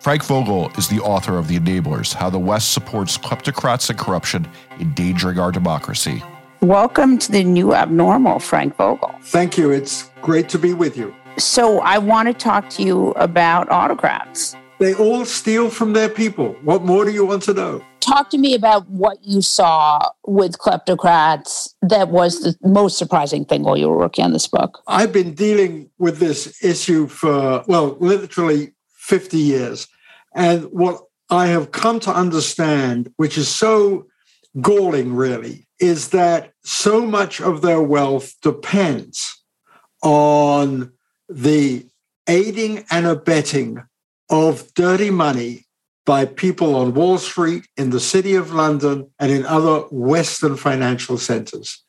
[0.00, 4.46] Frank Vogl is the author of The Enablers How the West Supports Kleptocrats and Corruption,
[4.78, 6.22] Endangering Our Democracy.
[6.64, 9.22] Welcome to the new abnormal, Frank Vogl.
[9.24, 9.70] Thank you.
[9.70, 11.14] It's great to be with you.
[11.36, 14.56] So, I want to talk to you about autocrats.
[14.78, 16.56] They all steal from their people.
[16.62, 17.84] What more do you want to know?
[18.00, 23.62] Talk to me about what you saw with kleptocrats that was the most surprising thing
[23.62, 24.80] while you were working on this book.
[24.86, 29.86] I've been dealing with this issue for, well, literally 50 years.
[30.34, 30.98] And what
[31.28, 34.06] I have come to understand, which is so
[34.62, 39.42] galling, really, is that so much of their wealth depends
[40.02, 40.92] on
[41.28, 41.86] the
[42.28, 43.82] aiding and abetting
[44.30, 45.64] of dirty money
[46.06, 51.16] by people on Wall Street, in the City of London, and in other Western financial
[51.16, 51.82] centers.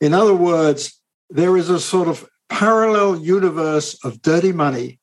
[0.00, 4.98] In other words, there is a sort of parallel universe of dirty money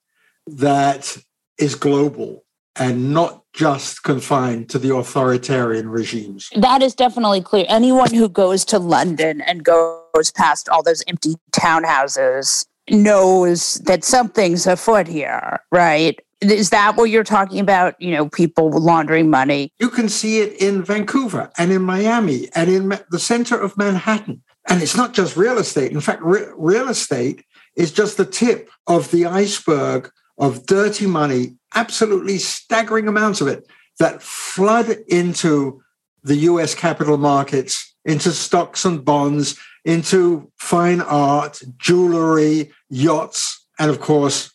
[0.47, 1.15] that
[1.59, 2.43] is global
[2.75, 6.49] and not just confined to the authoritarian regimes.
[6.55, 7.65] That is definitely clear.
[7.69, 14.67] Anyone who goes to London and goes past all those empty townhouses knows that something's
[14.67, 16.19] afoot here, right?
[16.41, 17.99] Is that what you're talking about?
[17.99, 19.71] You know, people laundering money?
[19.79, 24.43] You can see it in Vancouver and in Miami and in the center of Manhattan.
[24.67, 25.91] And it's not just real estate.
[25.91, 27.45] In fact, re- real estate
[27.75, 33.67] is just the tip of the iceberg of dirty money, absolutely staggering amounts of it
[33.99, 35.81] that flood into
[36.23, 43.99] the US capital markets, into stocks and bonds, into fine art, jewelry, yachts, and of
[43.99, 44.51] course,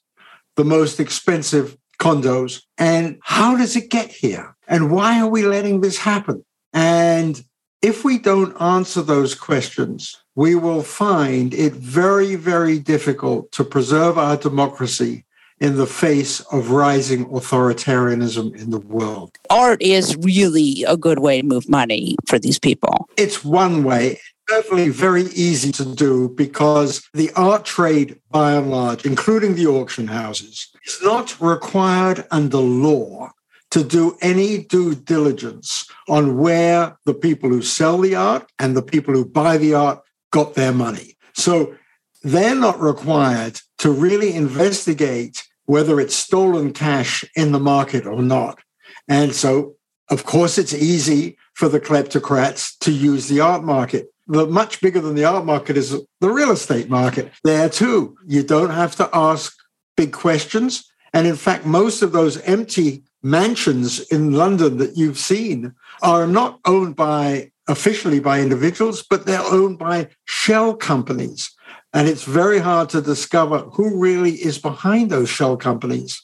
[0.57, 2.63] the most expensive condos.
[2.77, 4.57] And how does it get here?
[4.67, 6.45] And why are we letting this happen?
[6.73, 7.43] And
[7.83, 14.19] if we don't answer those questions, we will find it very, very difficult to preserve
[14.19, 15.25] our democracy
[15.61, 19.37] in the face of rising authoritarianism in the world.
[19.51, 23.09] Art is really a good way to move money for these people.
[23.17, 24.21] It's one way.
[24.49, 30.09] Certainly very easy to do because the art trade, by and large, including the auction
[30.09, 33.31] houses, is not required under law
[33.71, 38.83] to do any due diligence on where the people who sell the art and the
[38.83, 40.01] people who buy the art
[40.33, 41.17] got their money.
[41.35, 41.77] So
[42.25, 48.59] they're not required to really investigate whether it's stolen cash in the market or not.
[49.07, 49.77] And so,
[50.11, 54.13] of course, it's easy for the kleptocrats to use the art market.
[54.27, 55.91] The much bigger than the art market is
[56.21, 57.31] the real estate market.
[57.45, 59.57] There too, you don't have to ask
[59.97, 60.91] big questions.
[61.15, 66.59] And in fact, most of those empty mansions in London that you've seen are not
[66.65, 71.55] owned by officially by individuals, but they're owned by shell companies
[71.93, 76.23] and it's very hard to discover who really is behind those shell companies.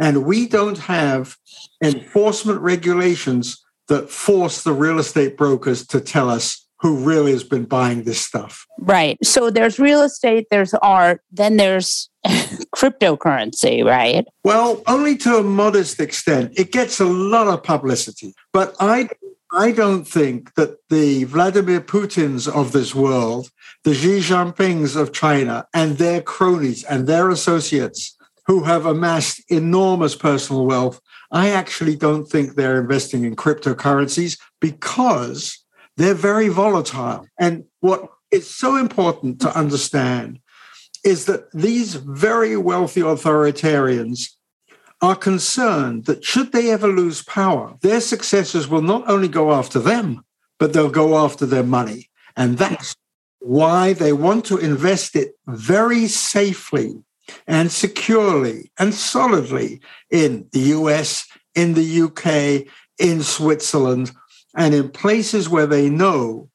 [0.00, 1.36] And we don't have
[1.82, 7.64] enforcement regulations that force the real estate brokers to tell us who really has been
[7.64, 8.66] buying this stuff.
[8.78, 9.16] Right.
[9.22, 12.10] So there's real estate, there's art, then there's
[12.74, 14.26] cryptocurrency, right?
[14.42, 16.52] Well, only to a modest extent.
[16.56, 19.08] It gets a lot of publicity, but I
[19.54, 23.50] I don't think that the Vladimir Putins of this world
[23.84, 28.16] the Xi Jinpings of China and their cronies and their associates
[28.46, 35.58] who have amassed enormous personal wealth, I actually don't think they're investing in cryptocurrencies because
[35.96, 37.26] they're very volatile.
[37.38, 40.40] And what is so important to understand
[41.04, 44.30] is that these very wealthy authoritarians
[45.00, 49.80] are concerned that should they ever lose power, their successors will not only go after
[49.80, 50.24] them,
[50.60, 52.08] but they'll go after their money.
[52.36, 52.94] And that's
[53.42, 56.94] why they want to invest it very safely
[57.46, 59.80] and securely and solidly
[60.10, 62.66] in the US, in the UK,
[62.98, 64.12] in Switzerland,
[64.56, 66.48] and in places where they know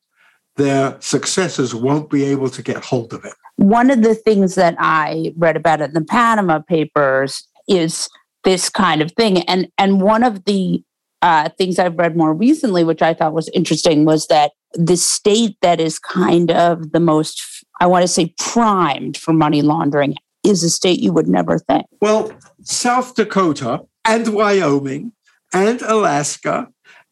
[0.55, 3.33] their successors won't be able to get hold of it.
[3.57, 8.09] One of the things that I read about in the Panama Papers is
[8.43, 9.39] this kind of thing.
[9.43, 10.83] And and one of the
[11.27, 15.57] uh, things I've read more recently, which I thought was interesting, was that the state
[15.61, 20.15] that is kind of the most, I want to say, primed for money laundering
[20.45, 21.85] is a state you would never think.
[21.99, 25.11] Well, South Dakota and Wyoming
[25.53, 26.69] and Alaska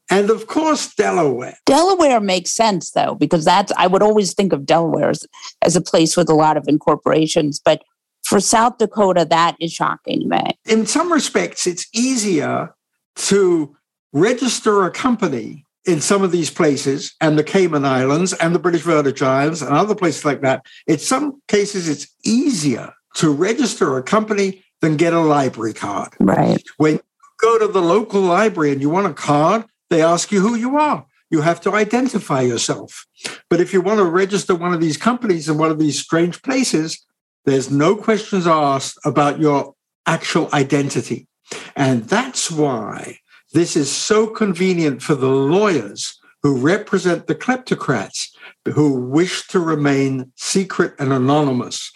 [0.09, 1.57] and of course Delaware.
[1.66, 5.26] Delaware makes sense though, because that's I would always think of Delaware as,
[5.61, 7.82] as a place with a lot of incorporations, but
[8.24, 10.41] for South Dakota, that is shocking to me.
[10.66, 12.74] In some respects, it's easier
[13.16, 13.76] to
[14.16, 18.82] register a company in some of these places and the Cayman Islands and the British
[18.82, 20.66] Virgin Islands and other places like that.
[20.88, 26.13] In some cases, it's easier to register a company than get a library card.
[26.20, 26.63] Right.
[26.78, 27.01] When you
[27.41, 30.78] go to the local library and you want a card, they ask you who you
[30.78, 31.05] are.
[31.30, 33.05] You have to identify yourself.
[33.49, 36.41] But if you want to register one of these companies in one of these strange
[36.41, 37.05] places,
[37.43, 41.28] there's no questions asked about your actual identity.
[41.76, 43.20] And that's why
[43.56, 48.30] this is so convenient for the lawyers who represent the kleptocrats
[48.74, 51.91] who wish to remain secret and anonymous.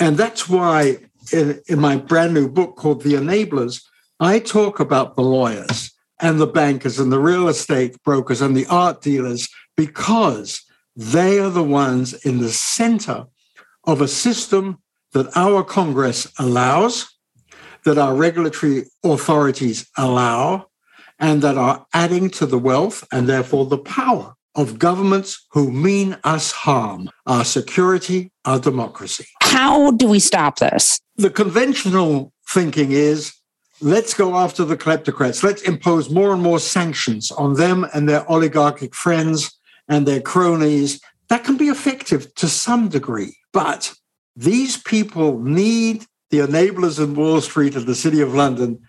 [0.00, 0.98] And that's why
[1.32, 3.82] in, in, my brand new book called The Enablers,
[4.18, 8.66] I talk about the lawyers and the bankers and the real estate brokers and the
[8.66, 10.62] art dealers because
[10.96, 13.26] they are the ones in the center
[13.84, 14.78] of a system
[15.12, 17.12] that our Congress allows,
[17.84, 20.66] that our regulatory authorities allow,
[21.18, 26.16] and that are adding to the wealth and therefore the power of governments who mean
[26.24, 29.26] us harm, our security, our democracy.
[29.42, 31.00] How do we stop this?
[31.16, 33.34] The conventional thinking is
[33.80, 35.42] let's go after the kleptocrats.
[35.42, 39.58] Let's impose more and more sanctions on them and their oligarchic friends
[39.88, 41.00] and their cronies.
[41.28, 43.92] That can be effective to some degree, but
[44.36, 48.80] these people need the enablers in Wall Street and the City of London.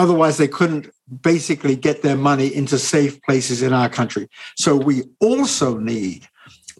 [0.00, 0.88] Otherwise, they couldn't
[1.20, 4.30] basically get their money into safe places in our country.
[4.56, 6.26] So we also need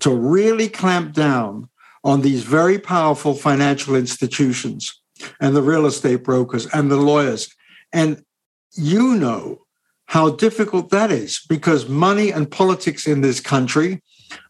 [0.00, 1.68] to really clamp down
[2.02, 4.98] on these very powerful financial institutions
[5.38, 7.54] and the real estate brokers and the lawyers.
[7.92, 8.24] And
[8.72, 9.66] you know
[10.06, 14.02] how difficult that is because money and politics in this country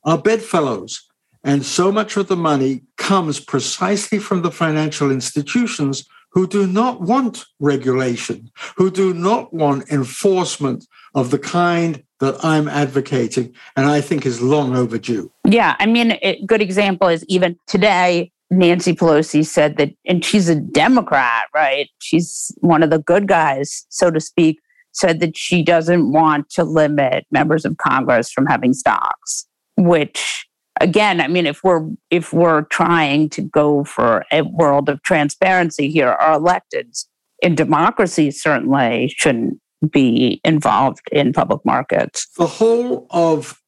[0.04, 1.10] are bedfellows.
[1.42, 7.00] And so much of the money comes precisely from the financial institutions who do not
[7.00, 14.00] want regulation, who do not want enforcement of the kind that I'm advocating, and I
[14.00, 15.32] think is long overdue.
[15.44, 20.48] Yeah, I mean, a good example is even today, Nancy Pelosi said that, and she's
[20.48, 21.88] a Democrat, right?
[22.00, 24.58] She's one of the good guys, so to speak,
[24.92, 30.46] said that she doesn't want to limit members of Congress from having stocks, which
[30.80, 35.90] again, I mean, if we're if we're trying to go for a world of transparency
[35.90, 37.06] here, our electeds
[37.42, 39.60] in democracy certainly shouldn't
[39.90, 42.26] be involved in public markets.
[42.36, 43.58] The whole of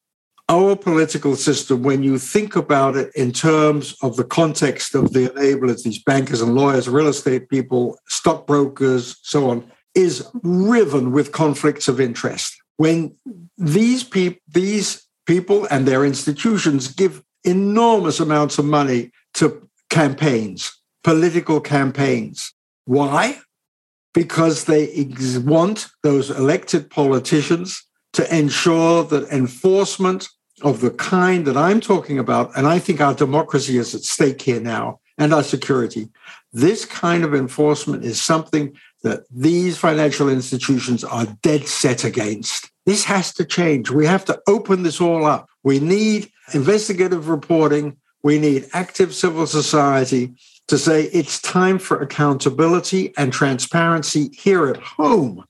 [0.49, 5.29] our political system, when you think about it in terms of the context of the
[5.29, 11.87] enablers, these bankers and lawyers, real estate people, stockbrokers, so on, is riven with conflicts
[11.87, 12.53] of interest.
[12.77, 13.15] When
[13.57, 20.71] these people, these people and their institutions give enormous amounts of money to campaigns,
[21.03, 22.53] political campaigns.
[22.85, 23.39] Why?
[24.13, 25.07] Because they
[25.43, 30.29] want those elected politicians to ensure that enforcement
[30.61, 34.41] of the kind that I'm talking about, and I think our democracy is at stake
[34.41, 36.09] here now, and our security.
[36.53, 42.71] This kind of enforcement is something that these financial institutions are dead set against.
[42.85, 43.89] This has to change.
[43.89, 45.49] We have to open this all up.
[45.63, 47.97] We need investigative reporting.
[48.23, 50.33] We need active civil society
[50.67, 55.43] to say it's time for accountability and transparency here at home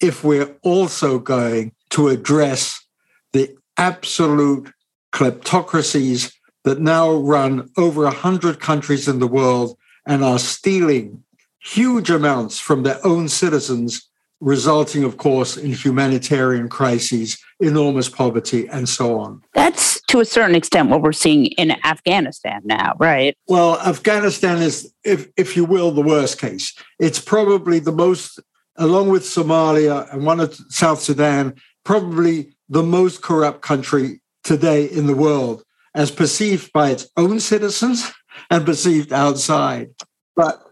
[0.00, 2.84] if we're also going to address
[3.32, 4.72] the absolute
[5.12, 6.32] kleptocracies
[6.64, 9.76] that now run over 100 countries in the world
[10.06, 11.22] and are stealing
[11.60, 14.07] huge amounts from their own citizens
[14.40, 19.42] resulting, of course, in humanitarian crises, enormous poverty, and so on.
[19.54, 23.36] That's to a certain extent what we're seeing in Afghanistan now, right?
[23.48, 26.74] Well, Afghanistan is, if, if you will, the worst case.
[26.98, 28.40] It's probably the most,
[28.76, 35.06] along with Somalia and one of South Sudan, probably the most corrupt country today in
[35.06, 35.62] the world,
[35.94, 38.10] as perceived by its own citizens
[38.50, 39.90] and perceived outside.
[40.36, 40.62] But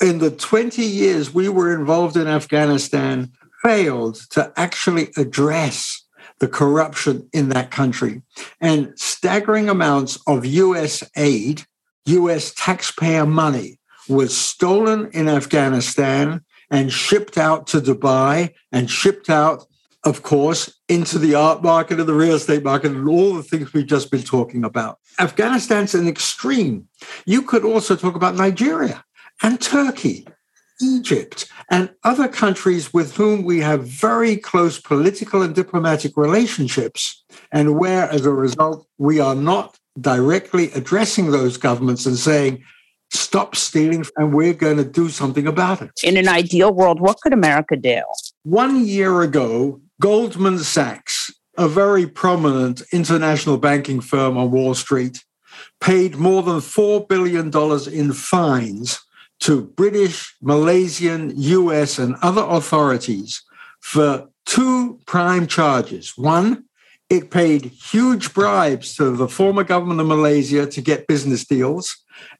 [0.00, 3.32] in the 20 years we were involved in Afghanistan,
[3.62, 6.04] failed to actually address
[6.38, 8.22] the corruption in that country.
[8.60, 11.64] And staggering amounts of US aid,
[12.06, 19.66] US taxpayer money, was stolen in Afghanistan and shipped out to Dubai and shipped out,
[20.04, 23.72] of course, into the art market and the real estate market and all the things
[23.72, 24.98] we've just been talking about.
[25.18, 26.88] Afghanistan's an extreme.
[27.26, 29.04] You could also talk about Nigeria
[29.42, 30.26] and Turkey,
[30.80, 37.78] Egypt, and other countries with whom we have very close political and diplomatic relationships, and
[37.78, 42.62] where, as a result, we are not directly addressing those governments and saying,
[43.10, 45.90] stop stealing and we're going to do something about it.
[46.04, 48.02] In an ideal world, what could America do?
[48.44, 55.24] One year ago, Goldman Sachs, a very prominent international banking firm on Wall Street,
[55.80, 57.50] paid more than $4 billion
[57.92, 59.00] in fines
[59.40, 63.42] to British, Malaysian, US, and other authorities
[63.80, 66.16] for two prime charges.
[66.16, 66.64] One,
[67.08, 71.96] it paid huge bribes to the former government of Malaysia to get business deals.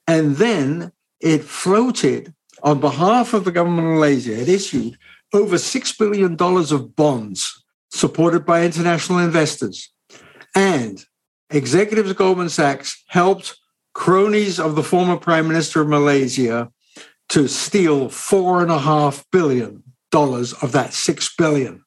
[0.07, 4.99] And then it floated on behalf of the government of Malaysia, it issued
[5.33, 9.91] over $6 billion of bonds supported by international investors.
[10.55, 11.05] And
[11.51, 13.57] executives of Goldman Sachs helped
[13.95, 16.71] cronies of the former prime minister of Malaysia
[17.31, 21.85] to steal four and a half billion dollars of that six billion.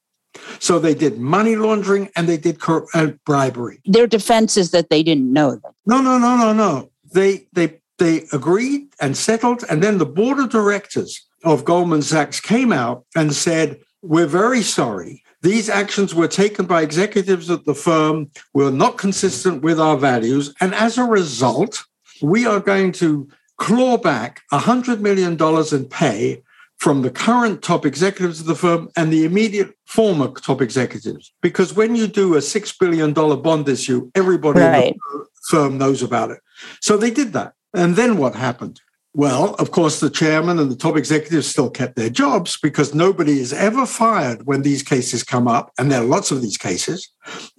[0.60, 3.82] So they did money laundering and they did cor- uh, bribery.
[3.86, 5.74] Their defense is that they didn't know them.
[5.86, 6.92] No, no, no, no, no.
[7.14, 12.40] They they they agreed and settled, and then the board of directors of Goldman Sachs
[12.40, 15.24] came out and said, "We're very sorry.
[15.42, 20.54] These actions were taken by executives at the firm were not consistent with our values,
[20.62, 21.84] and as a result,
[22.22, 23.28] we are going to
[23.62, 25.38] claw back $100 million
[25.72, 26.42] in pay
[26.78, 31.32] from the current top executives of the firm and the immediate former top executives.
[31.44, 34.88] Because when you do a $6 billion bond issue, everybody right.
[34.88, 36.40] in the firm knows about it.
[36.80, 37.54] So they did that.
[37.76, 38.82] And then what happened?
[39.14, 43.40] Well, of course, the chairman and the top executives still kept their jobs because nobody
[43.40, 45.72] is ever fired when these cases come up.
[45.78, 47.10] And there are lots of these cases.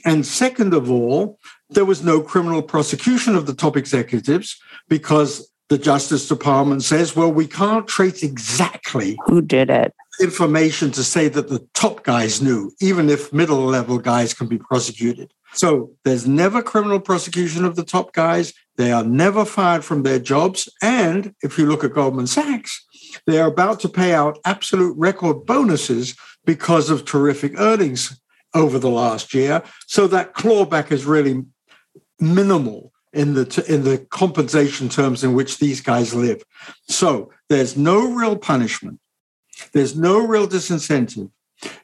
[0.05, 1.39] And second of all,
[1.71, 7.33] there was no criminal prosecution of the top executives because the Justice Department says, well,
[7.33, 9.95] we can't trace exactly who did it.
[10.21, 14.59] Information to say that the top guys knew, even if middle level guys can be
[14.59, 15.33] prosecuted.
[15.55, 18.53] So there's never criminal prosecution of the top guys.
[18.77, 20.69] They are never fired from their jobs.
[20.83, 22.85] And if you look at Goldman Sachs,
[23.27, 26.15] they are about to pay out absolute record bonuses
[26.45, 28.21] because of terrific earnings
[28.53, 29.63] over the last year.
[29.87, 31.47] So that clawback is really
[32.21, 36.43] minimal in the in the compensation terms in which these guys live.
[36.89, 39.01] So there's no real punishment.
[39.73, 41.31] There's no real disincentive.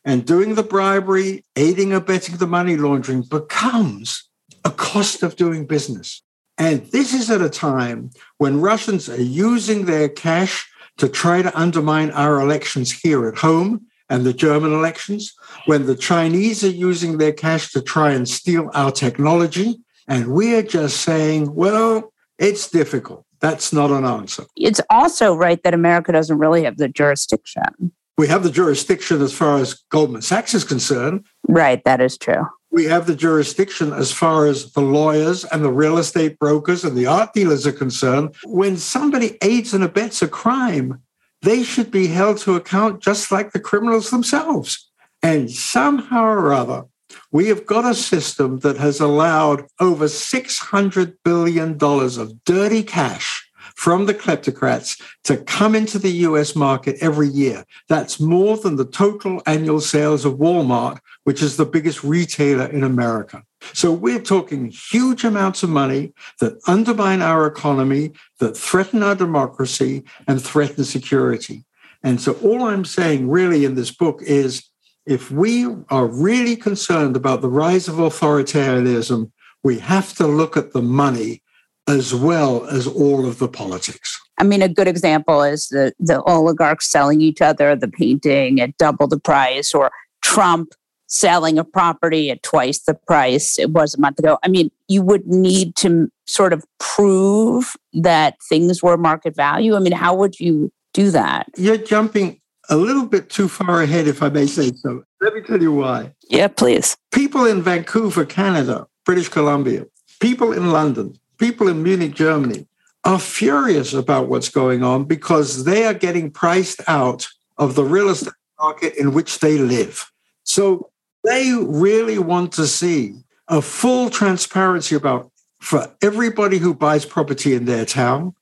[0.04, 4.28] And doing the bribery, aiding abetting the money laundering becomes
[4.64, 6.22] a cost of doing business.
[6.56, 11.56] And this is at a time when Russians are using their cash to try to
[11.58, 15.34] undermine our elections here at home and the German elections,
[15.66, 19.76] when the Chinese are using their cash to try and steal our technology,
[20.08, 23.24] and we're just saying, well, it's difficult.
[23.40, 24.44] That's not an answer.
[24.56, 27.92] It's also right that America doesn't really have the jurisdiction.
[28.16, 31.24] We have the jurisdiction as far as Goldman Sachs is concerned.
[31.46, 32.46] Right, that is true.
[32.70, 36.96] We have the jurisdiction as far as the lawyers and the real estate brokers and
[36.96, 38.34] the art dealers are concerned.
[38.44, 41.00] When somebody aids and abets a crime,
[41.42, 44.90] they should be held to account just like the criminals themselves.
[45.22, 46.84] And somehow or other,
[47.32, 53.48] we have got a system that has allowed over $600 billion of dirty cash
[53.78, 57.64] from the kleptocrats to come into the US market every year.
[57.88, 62.82] That's more than the total annual sales of Walmart, which is the biggest retailer in
[62.82, 63.44] America.
[63.74, 70.02] So we're talking huge amounts of money that undermine our economy, that threaten our democracy,
[70.26, 71.64] and threaten security.
[72.02, 74.68] And so all I'm saying really in this book is
[75.08, 79.32] if we are really concerned about the rise of authoritarianism,
[79.64, 81.42] we have to look at the money
[81.88, 84.20] as well as all of the politics.
[84.38, 88.76] I mean, a good example is the, the oligarchs selling each other the painting at
[88.76, 89.90] double the price, or
[90.20, 90.74] Trump
[91.06, 94.38] selling a property at twice the price it was a month ago.
[94.44, 99.74] I mean, you would need to sort of prove that things were market value.
[99.74, 101.48] I mean, how would you do that?
[101.56, 105.02] You're jumping a little bit too far ahead, if I may say so.
[105.20, 106.12] Let me tell you why.
[106.28, 106.96] Yeah, please.
[107.12, 109.86] People in Vancouver, Canada, British Columbia,
[110.20, 112.66] people in London, people in Munich, Germany
[113.04, 118.10] are furious about what's going on because they are getting priced out of the real
[118.10, 120.10] estate market in which they live.
[120.44, 120.90] So
[121.24, 123.14] they really want to see
[123.48, 128.34] a full transparency about for everybody who buys property in their town.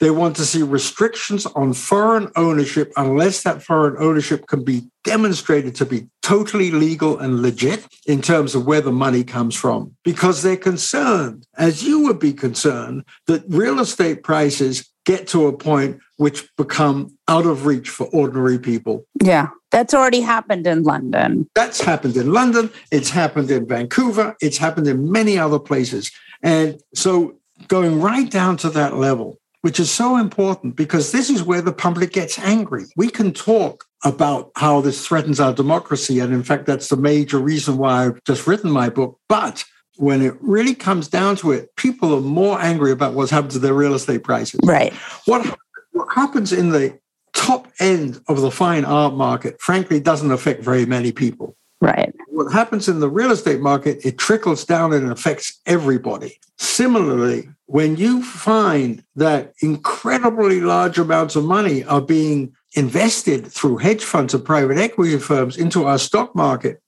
[0.00, 5.74] They want to see restrictions on foreign ownership unless that foreign ownership can be demonstrated
[5.76, 9.96] to be totally legal and legit in terms of where the money comes from.
[10.04, 15.56] Because they're concerned, as you would be concerned, that real estate prices get to a
[15.56, 19.06] point which become out of reach for ordinary people.
[19.22, 19.48] Yeah.
[19.70, 21.48] That's already happened in London.
[21.54, 22.70] That's happened in London.
[22.90, 24.36] It's happened in Vancouver.
[24.40, 26.10] It's happened in many other places.
[26.42, 31.42] And so going right down to that level, which is so important because this is
[31.42, 32.84] where the public gets angry.
[32.96, 36.20] We can talk about how this threatens our democracy.
[36.20, 39.18] And in fact, that's the major reason why I've just written my book.
[39.28, 39.64] But
[39.96, 43.58] when it really comes down to it, people are more angry about what's happened to
[43.58, 44.60] their real estate prices.
[44.62, 44.92] Right.
[45.26, 45.58] What,
[45.90, 46.98] what happens in the
[47.34, 51.56] top end of the fine art market, frankly, doesn't affect very many people.
[51.80, 52.12] Right.
[52.28, 56.38] What happens in the real estate market, it trickles down and affects everybody.
[56.56, 64.02] Similarly, when you find that incredibly large amounts of money are being invested through hedge
[64.02, 66.82] funds and private equity firms into our stock market,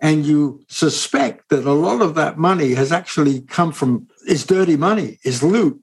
[0.00, 4.76] and you suspect that a lot of that money has actually come from is dirty
[4.76, 5.80] money, is loot,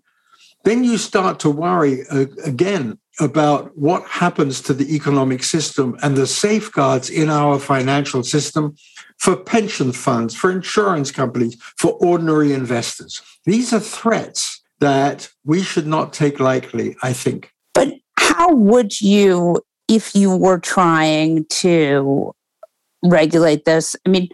[0.64, 6.18] then you start to worry uh, again about what happens to the economic system and
[6.18, 8.76] the safeguards in our financial system
[9.18, 13.22] for pension funds, for insurance companies, for ordinary investors.
[13.46, 17.52] These are threats that we should not take lightly, I think.
[17.74, 22.34] But how would you, if you were trying to
[23.04, 23.96] regulate this?
[24.06, 24.28] I mean,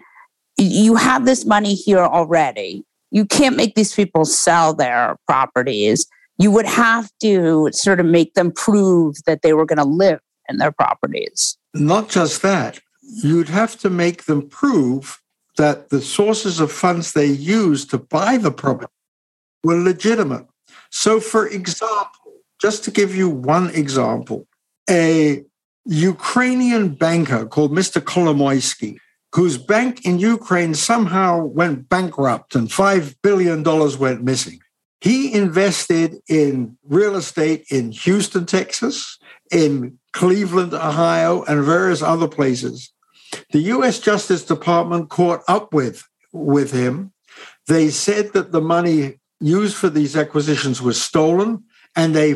[0.58, 2.84] you have this money here already.
[3.12, 6.08] You can't make these people sell their properties
[6.38, 10.20] you would have to sort of make them prove that they were going to live
[10.50, 11.58] in their properties.
[11.74, 15.22] Not just that, you'd have to make them prove
[15.58, 18.92] that the sources of funds they used to buy the property
[19.64, 20.48] were legitimate.
[20.90, 24.48] So, for example, just to give you one example,
[24.90, 25.44] a
[25.86, 28.02] Ukrainian banker called Mr.
[28.02, 28.98] Kolomoisky,
[29.34, 33.64] whose bank in Ukraine somehow went bankrupt and $5 billion
[33.98, 34.61] went missing.
[35.02, 39.18] He invested in real estate in Houston, Texas,
[39.52, 42.94] in Cleveland, Ohio, and various other places.
[43.52, 47.14] The US Justice Department caught up with, with him.
[47.68, 51.64] They said that the money used for these acquisitions was stolen
[51.96, 52.36] and they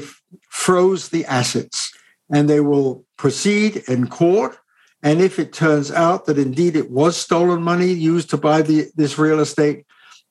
[0.50, 1.92] froze the assets.
[2.34, 4.58] And they will proceed in court.
[5.04, 8.88] And if it turns out that indeed it was stolen money used to buy the,
[8.96, 9.85] this real estate,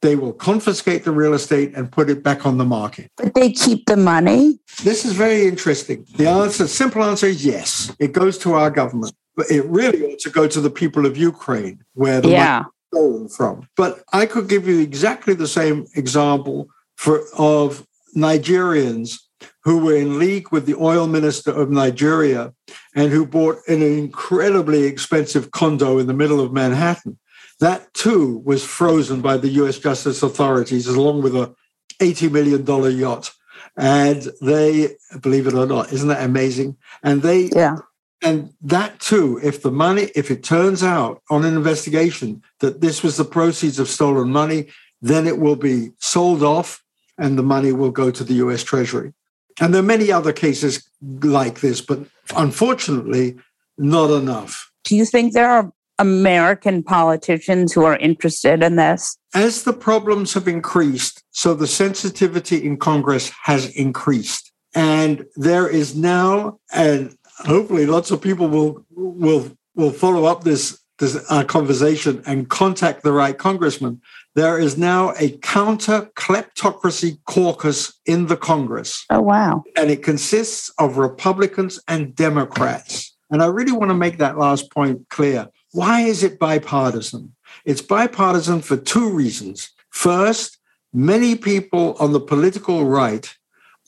[0.05, 3.11] they will confiscate the real estate and put it back on the market.
[3.17, 4.59] But they keep the money?
[4.83, 6.07] This is very interesting.
[6.17, 7.91] The answer, simple answer is yes.
[7.99, 9.15] It goes to our government.
[9.35, 12.53] But it really ought to go to the people of Ukraine, where the yeah.
[12.53, 13.69] money is stolen from.
[13.79, 19.19] But I could give you exactly the same example for of Nigerians
[19.63, 22.53] who were in league with the oil minister of Nigeria
[22.95, 27.19] and who bought an incredibly expensive condo in the middle of Manhattan.
[27.65, 31.55] That too was frozen by the US Justice authorities along with a
[31.99, 33.33] $80 million yacht.
[33.75, 36.77] And they, believe it or not, isn't that amazing?
[37.03, 37.77] And they, yeah.
[38.23, 43.03] And that too, if the money, if it turns out on an investigation that this
[43.03, 44.67] was the proceeds of stolen money,
[45.01, 46.85] then it will be sold off
[47.17, 49.15] and the money will go to the US Treasury.
[49.59, 50.87] And there are many other cases
[51.23, 52.01] like this, but
[52.37, 53.37] unfortunately,
[53.79, 54.71] not enough.
[54.85, 59.17] Do you think there are American politicians who are interested in this?
[59.35, 64.53] As the problems have increased, so the sensitivity in Congress has increased.
[64.75, 70.81] And there is now, and hopefully lots of people will will will follow up this
[70.99, 74.01] this uh, conversation and contact the right congressman.
[74.35, 79.05] There is now a counter kleptocracy caucus in the Congress.
[79.11, 79.63] Oh wow!
[79.77, 83.17] And it consists of Republicans and Democrats.
[83.31, 85.49] And I really want to make that last point clear.
[85.75, 87.35] Why is it bipartisan?
[87.65, 89.73] It's bipartisan for two reasons.
[89.91, 90.59] First,
[90.93, 93.37] many people on the political right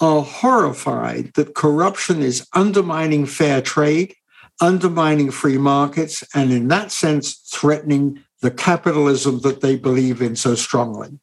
[0.00, 4.16] are horrified that corruption is undermining fair trade,
[4.60, 10.56] undermining free markets, and in that sense, threatening the capitalism that they believe in so
[10.56, 11.20] strongly.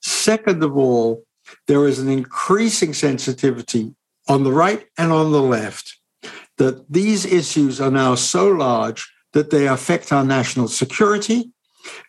[0.00, 1.22] Second of all,
[1.66, 3.94] there is an increasing sensitivity
[4.26, 5.98] on the right and on the left
[6.56, 11.50] that these issues are now so large that they affect our national security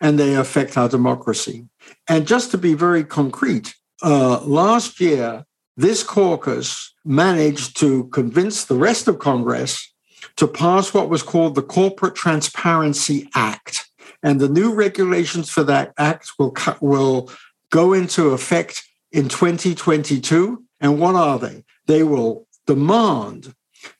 [0.00, 1.66] and they affect our democracy.
[2.08, 5.44] And just to be very concrete, uh, last year,
[5.76, 9.92] this caucus managed to convince the rest of Congress
[10.36, 13.88] to pass what was called the Corporate Transparency Act.
[14.22, 17.30] And the new regulations for that act will, will
[17.70, 20.62] go into effect in 2022.
[20.80, 21.64] And what are they?
[21.86, 23.54] They will demand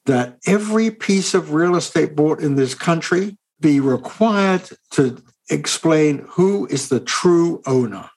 [0.07, 6.67] that every piece of real estate bought in this country be required to explain who
[6.67, 8.11] is the true owner.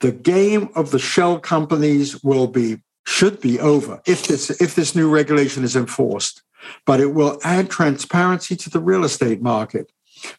[0.00, 4.94] The game of the shell companies will be should be over if this if this
[4.94, 6.42] new regulation is enforced,
[6.86, 9.90] but it will add transparency to the real estate market.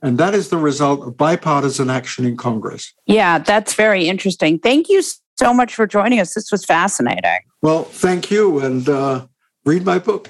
[0.01, 2.93] And that is the result of bipartisan action in Congress.
[3.05, 4.57] Yeah, that's very interesting.
[4.57, 5.03] Thank you
[5.37, 6.33] so much for joining us.
[6.33, 7.39] This was fascinating.
[7.61, 8.59] Well, thank you.
[8.59, 9.27] And uh,
[9.65, 10.29] read my book.